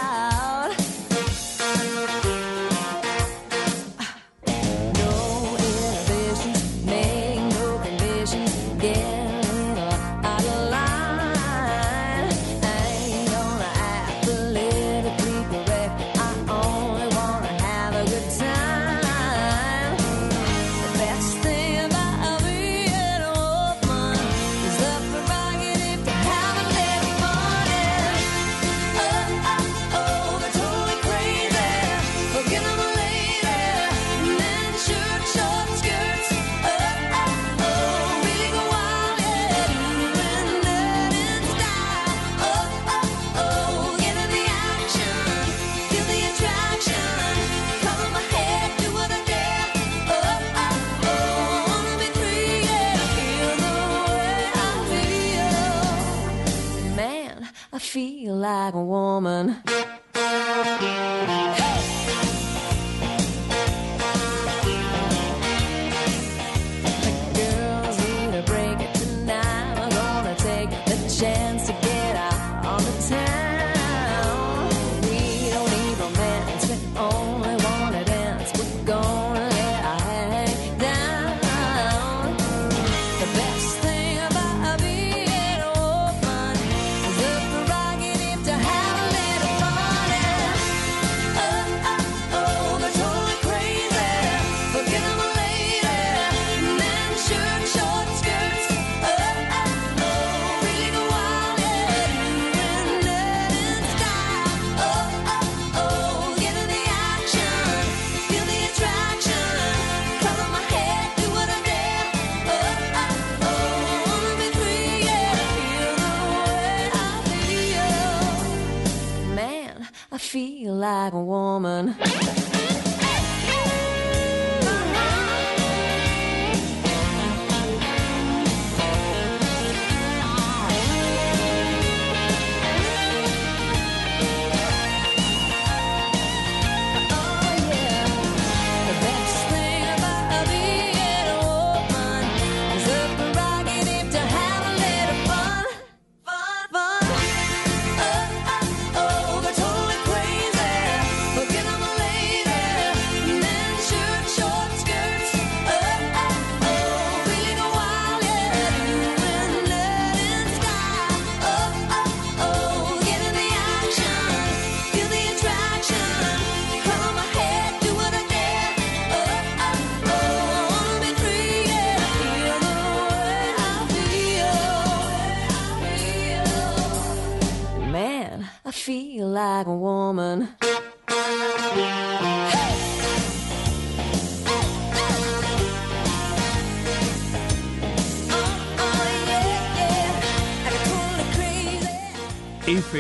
[58.42, 59.62] Like a woman.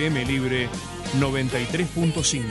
[0.01, 0.67] FM Libre
[1.19, 2.41] 93.5.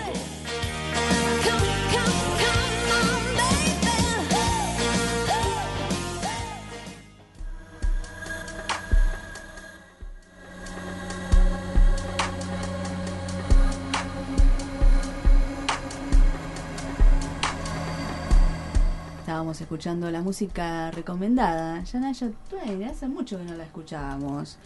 [19.18, 21.82] Estábamos escuchando la música recomendada.
[21.82, 22.30] Yanaya,
[22.88, 24.56] hace mucho que no la escuchábamos.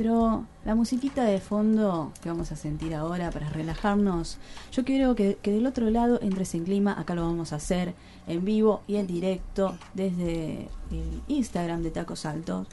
[0.00, 4.38] Pero la musiquita de fondo que vamos a sentir ahora para relajarnos,
[4.72, 6.98] yo quiero que, del otro lado entres en clima.
[6.98, 7.92] Acá lo vamos a hacer
[8.26, 12.66] en vivo y en directo desde el Instagram de Tacos Altos.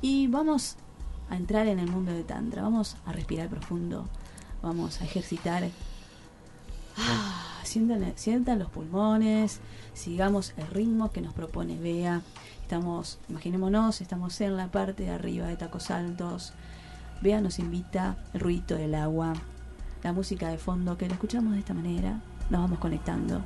[0.00, 0.74] Y vamos
[1.30, 2.62] a entrar en el mundo de Tantra.
[2.62, 4.08] Vamos a respirar profundo.
[4.60, 5.62] Vamos a ejercitar
[6.98, 7.31] Ah,
[7.64, 9.60] sientan, sientan los pulmones,
[9.94, 12.22] sigamos el ritmo que nos propone Bea.
[12.62, 16.52] Estamos, imaginémonos, estamos en la parte de arriba de tacos altos.
[17.20, 19.34] Bea nos invita el ruido del agua,
[20.02, 23.42] la música de fondo, que la escuchamos de esta manera, nos vamos conectando.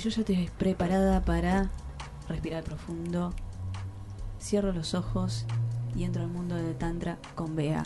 [0.00, 1.70] Yo ya estoy preparada para
[2.26, 3.34] respirar profundo.
[4.40, 5.44] Cierro los ojos
[5.94, 7.84] y entro al mundo de Tantra con Bea.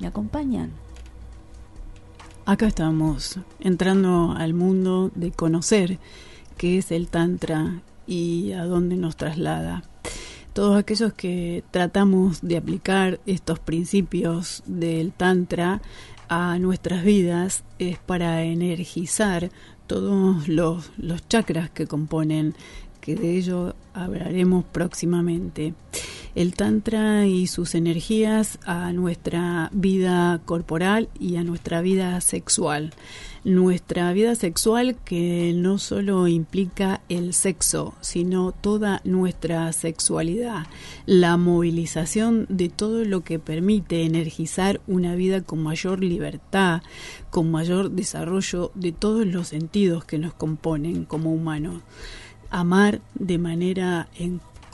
[0.00, 0.72] ¿Me acompañan?
[2.46, 5.98] Acá estamos, entrando al mundo de conocer
[6.56, 9.84] qué es el Tantra y a dónde nos traslada.
[10.52, 15.80] Todos aquellos que tratamos de aplicar estos principios del Tantra
[16.28, 19.50] a nuestras vidas es para energizar
[19.86, 22.54] todos los, los chakras que componen,
[23.00, 25.74] que de ello hablaremos próximamente.
[26.36, 32.92] El Tantra y sus energías a nuestra vida corporal y a nuestra vida sexual.
[33.42, 40.66] Nuestra vida sexual que no solo implica el sexo, sino toda nuestra sexualidad,
[41.06, 46.82] la movilización de todo lo que permite energizar una vida con mayor libertad,
[47.30, 51.80] con mayor desarrollo de todos los sentidos que nos componen como humanos.
[52.50, 54.08] Amar de manera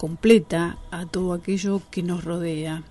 [0.02, 2.82] completa a todo aquello que nos rodea,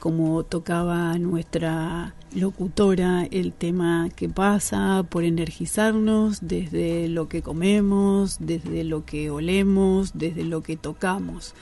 [0.00, 8.84] como tocaba nuestra locutora, el tema que pasa por energizarnos desde lo que comemos, desde
[8.84, 11.54] lo que olemos, desde lo que tocamos.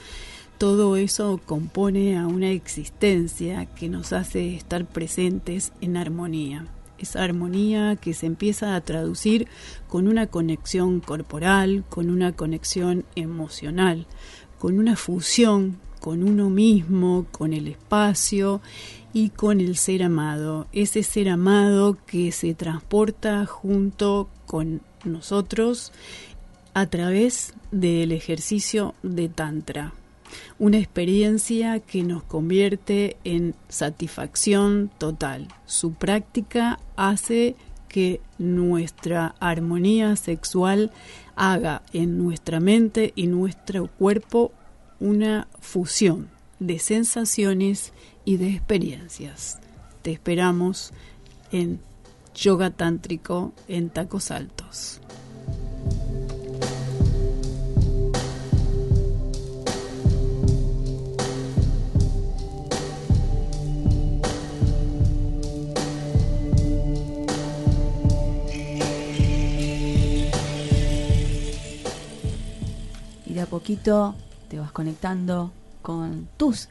[0.57, 6.67] Todo eso compone a una existencia que nos hace estar presentes en armonía
[6.97, 9.47] esa armonía que se empieza a traducir
[9.87, 14.07] con una conexión corporal, con una conexión emocional,
[14.65, 18.61] con una fusión con uno mismo, con el espacio
[19.13, 20.65] y con el ser amado.
[20.73, 25.91] Ese ser amado que se transporta junto con nosotros
[26.73, 29.93] a través del ejercicio de Tantra.
[30.57, 35.47] Una experiencia que nos convierte en satisfacción total.
[35.67, 37.55] Su práctica hace
[37.87, 40.91] que nuestra armonía sexual
[41.35, 44.51] haga en nuestra mente y nuestro cuerpo
[44.99, 46.29] una fusión
[46.59, 49.59] de sensaciones y de experiencias.
[50.01, 50.93] Te esperamos
[51.51, 51.79] en
[52.33, 55.01] Yoga Tántrico en Tacos Altos.
[73.35, 74.15] De a poquito
[74.47, 76.69] te vas conectando con tus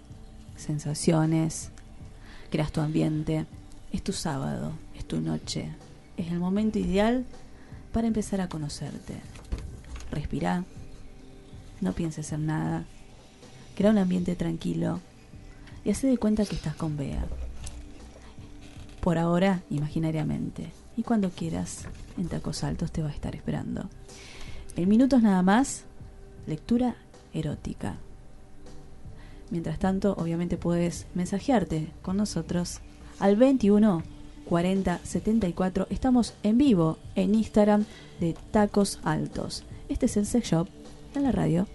[0.57, 1.71] sensaciones,
[2.51, 3.45] creas tu ambiente.
[3.93, 5.71] Es tu sábado, es tu noche,
[6.17, 7.25] es el momento ideal
[7.93, 9.15] para empezar a conocerte.
[10.11, 10.65] Respira,
[11.81, 12.85] no pienses en nada,
[13.77, 15.01] crea un ambiente tranquilo
[15.85, 17.25] y hace de cuenta que estás con Bea.
[19.01, 20.73] Por ahora, imaginariamente.
[20.97, 21.85] Y cuando quieras,
[22.17, 23.89] en tacos altos te va a estar esperando.
[24.77, 25.85] En minutos nada más,
[26.47, 26.97] lectura
[27.33, 27.97] erótica.
[29.51, 32.81] Mientras tanto, obviamente puedes mensajearte con nosotros
[33.19, 34.03] al 21
[34.45, 35.87] 40 74.
[35.91, 37.85] Estamos en vivo en Instagram
[38.21, 39.65] de Tacos Altos.
[39.89, 40.69] Este es el Sex Shop
[41.15, 41.67] en la radio.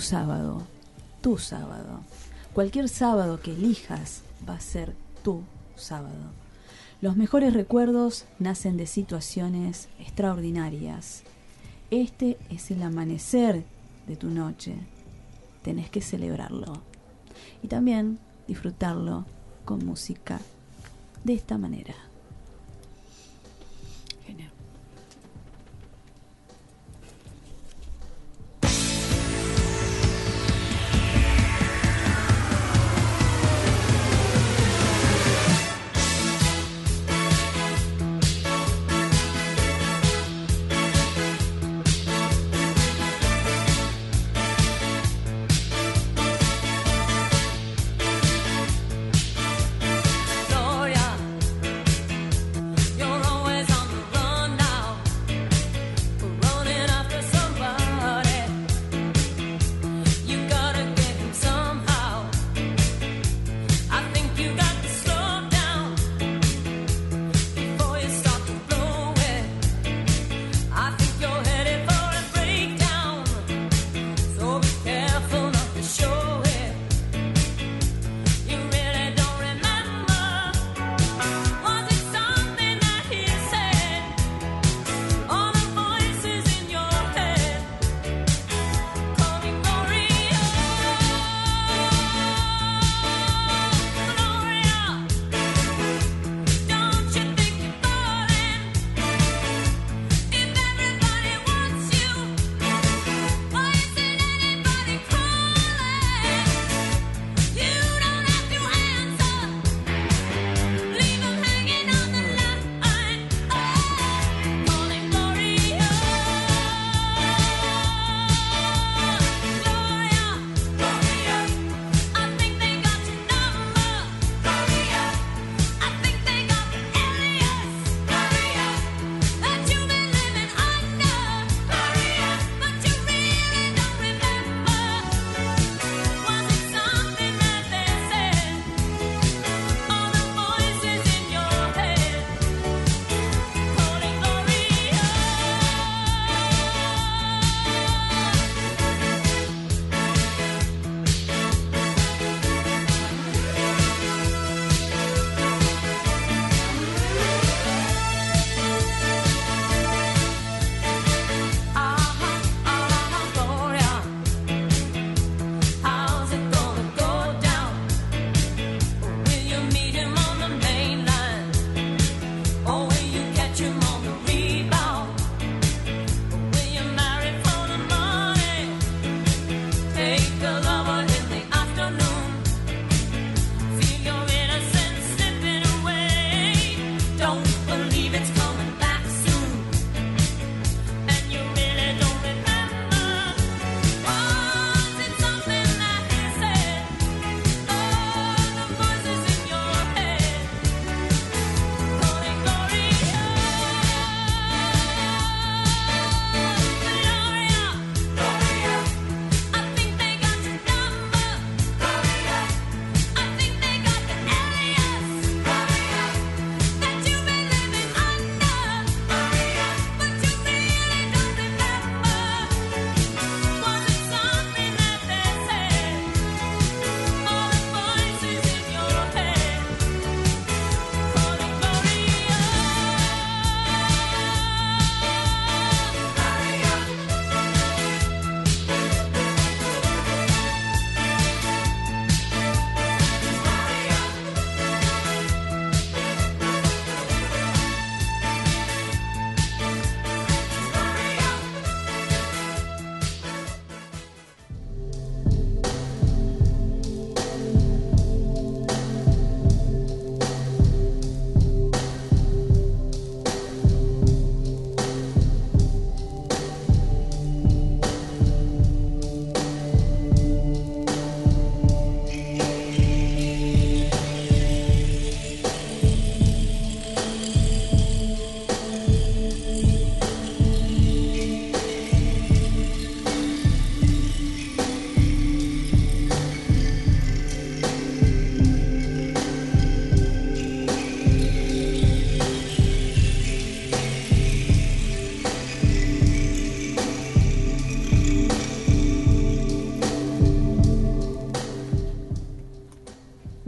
[0.00, 0.62] sábado,
[1.20, 2.00] tu sábado.
[2.52, 5.42] Cualquier sábado que elijas va a ser tu
[5.76, 6.32] sábado.
[7.00, 11.22] Los mejores recuerdos nacen de situaciones extraordinarias.
[11.90, 13.64] Este es el amanecer
[14.06, 14.74] de tu noche.
[15.62, 16.82] Tenés que celebrarlo.
[17.62, 19.24] Y también disfrutarlo
[19.64, 20.40] con música
[21.24, 21.94] de esta manera.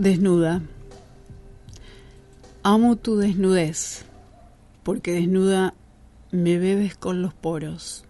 [0.02, 0.62] Desnuda.
[2.64, 4.04] Amo tu desnudez,
[4.82, 5.74] porque desnuda
[6.32, 8.04] me bebes con los poros,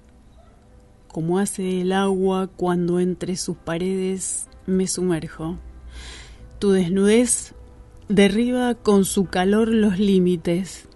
[1.06, 5.58] como hace el agua cuando entre sus paredes me sumerjo.
[6.58, 7.52] Tu desnudez
[8.08, 10.88] derriba con su calor los límites,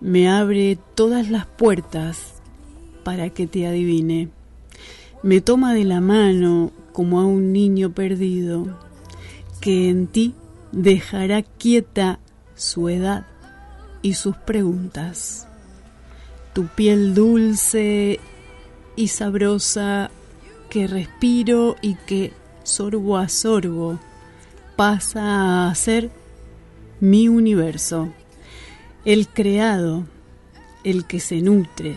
[0.00, 2.40] me abre todas las puertas
[3.04, 4.30] para que te adivine.
[5.22, 8.78] Me toma de la mano como a un niño perdido,
[9.62, 10.34] que en ti
[10.72, 12.18] dejará quieta
[12.56, 13.24] su edad
[14.02, 15.46] y sus preguntas.
[16.52, 18.18] Tu piel dulce
[18.96, 20.10] y sabrosa
[20.68, 22.32] que respiro y que
[22.64, 24.00] sorbo a sorbo
[24.74, 26.10] pasa a ser
[26.98, 28.08] mi universo,
[29.04, 30.04] el creado,
[30.82, 31.96] el que se nutre,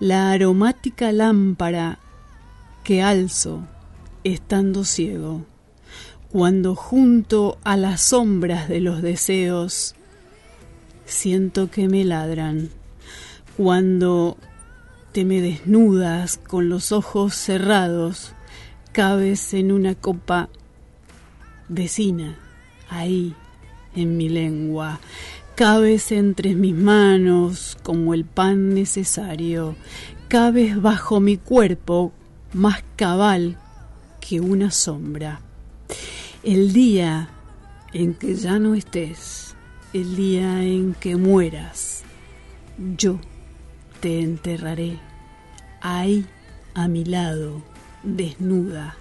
[0.00, 2.00] la aromática lámpara
[2.82, 3.62] que alzo
[4.24, 5.44] estando ciego,
[6.34, 9.94] cuando junto a las sombras de los deseos
[11.06, 12.70] siento que me ladran,
[13.56, 14.36] cuando
[15.12, 18.32] te me desnudas con los ojos cerrados,
[18.90, 20.48] cabes en una copa
[21.68, 22.36] vecina,
[22.88, 23.36] ahí,
[23.94, 24.98] en mi lengua,
[25.54, 29.76] cabes entre mis manos como el pan necesario,
[30.26, 32.12] cabes bajo mi cuerpo
[32.52, 33.56] más cabal
[34.20, 35.40] que una sombra.
[36.44, 37.30] El día
[37.94, 39.56] en que ya no estés,
[39.94, 42.02] el día en que mueras,
[42.98, 43.18] yo
[44.00, 44.98] te enterraré
[45.80, 46.26] ahí
[46.74, 47.62] a mi lado,
[48.02, 48.94] desnuda,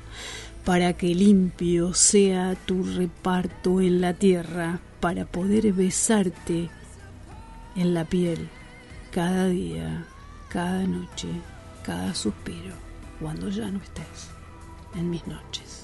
[0.64, 6.70] para que limpio sea tu reparto en la tierra, para poder besarte
[7.76, 8.48] en la piel
[9.12, 10.06] cada día,
[10.48, 11.28] cada noche,
[11.84, 12.74] cada suspiro,
[13.20, 14.30] cuando ya no estés
[14.96, 15.84] en mis noches.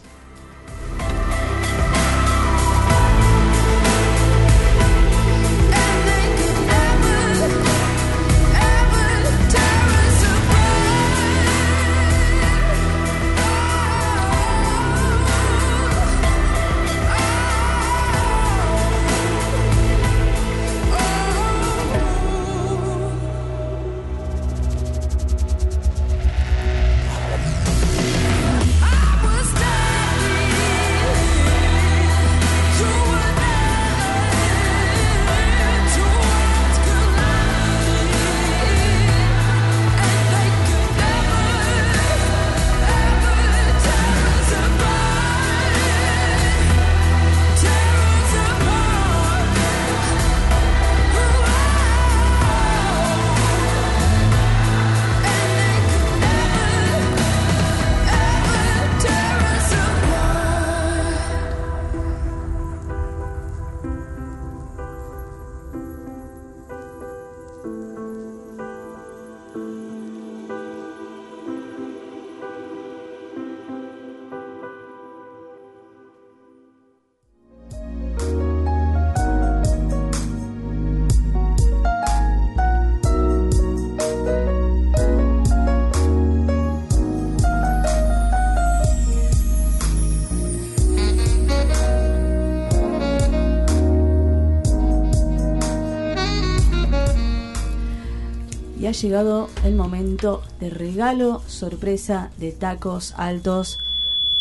[98.90, 103.78] Ha llegado el momento de regalo sorpresa de tacos altos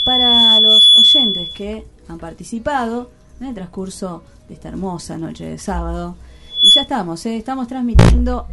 [0.04, 3.10] para los oyentes que han participado
[3.40, 6.16] en el transcurso de esta hermosa noche de sábado.
[6.62, 7.36] Y ya estamos, ¿eh?
[7.36, 8.46] estamos transmitiendo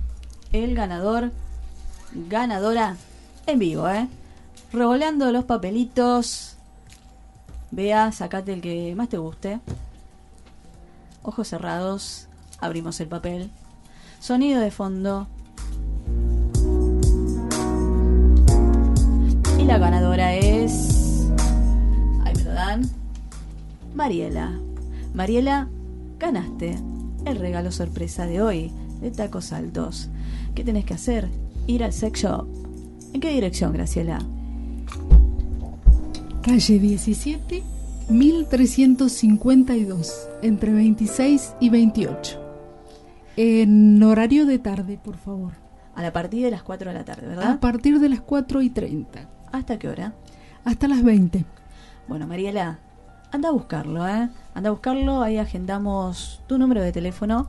[0.51, 1.31] el ganador,
[2.27, 2.97] ganadora
[3.47, 4.09] en vivo, ¿eh?
[4.73, 6.57] Revoleando los papelitos.
[7.72, 9.61] Vea, sacate el que más te guste.
[11.23, 12.27] Ojos cerrados,
[12.59, 13.49] abrimos el papel.
[14.19, 15.30] Sonido de fondo.
[19.66, 21.28] Y la ganadora es.
[22.24, 22.88] Ahí me lo dan.
[23.96, 24.60] Mariela.
[25.16, 25.68] Mariela,
[26.20, 26.78] ganaste
[27.26, 28.72] el regalo sorpresa de hoy
[29.02, 30.12] de Tacos Altos.
[30.54, 31.30] ¿Qué tenés que hacer?
[31.66, 32.46] Ir al sex shop.
[33.14, 34.20] ¿En qué dirección, Graciela?
[36.44, 37.64] Calle 17,
[38.08, 42.40] 1352, entre 26 y 28.
[43.36, 45.54] En horario de tarde, por favor.
[45.96, 47.54] A la partir de las 4 de la tarde, ¿verdad?
[47.54, 49.30] A partir de las 4 y 30.
[49.56, 50.14] ¿Hasta qué hora?
[50.65, 51.45] Hasta las 20.
[52.10, 52.80] Bueno, Mariela,
[53.32, 54.27] anda a buscarlo, ¿eh?
[54.53, 57.48] Anda a buscarlo, ahí agendamos tu número de teléfono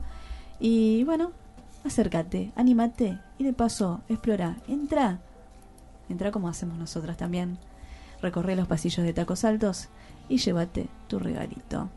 [0.57, 1.31] y bueno,
[1.83, 5.19] acércate, anímate y de paso explora, entra,
[6.07, 7.57] entra como hacemos nosotras también,
[8.21, 9.89] recorre los pasillos de tacos altos
[10.29, 11.89] y llévate tu regalito.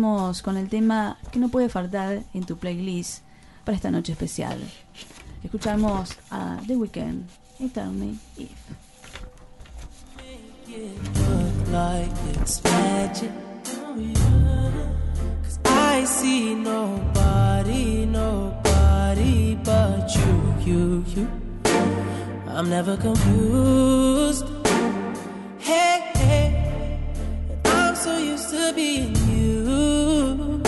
[0.00, 3.22] vamos con el tema que no puede faltar en tu playlist
[3.64, 4.58] para esta noche especial.
[5.44, 7.24] Escuchamos a The Weeknd
[7.58, 8.50] y Tell Me If.
[11.72, 13.30] Like it's magic,
[15.42, 21.28] Cause I see nobody, nobody but you, you, you.
[22.48, 24.46] I'm never confused.
[25.58, 27.00] Hey, hey,
[27.64, 29.49] I'm so used to being you.
[29.70, 30.59] Ooh.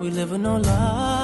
[0.00, 1.19] We live in our lives.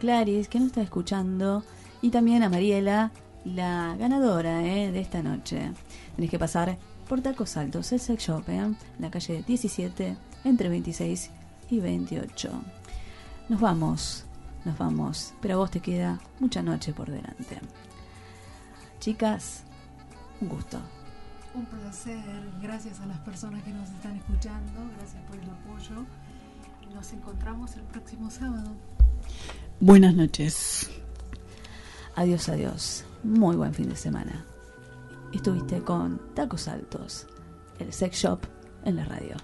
[0.00, 1.62] Claris, que nos está escuchando,
[2.00, 3.12] y también a Mariela,
[3.44, 5.72] la ganadora eh, de esta noche.
[6.16, 11.30] Tenés que pasar por Tacos Altos, el sex shop, eh, la calle 17, entre 26
[11.70, 12.50] y 28.
[13.50, 14.24] Nos vamos,
[14.64, 17.58] nos vamos, pero a vos te queda mucha noche por delante.
[19.00, 19.64] Chicas,
[20.40, 20.80] un gusto.
[21.54, 22.24] Un placer,
[22.62, 26.06] gracias a las personas que nos están escuchando, gracias por el apoyo.
[26.94, 28.74] Nos encontramos el próximo sábado.
[29.82, 30.90] Buenas noches.
[32.14, 33.04] Adiós, adiós.
[33.22, 34.44] Muy buen fin de semana.
[35.32, 37.26] Estuviste con Tacos Altos,
[37.78, 38.40] el sex shop
[38.84, 39.36] en la radio.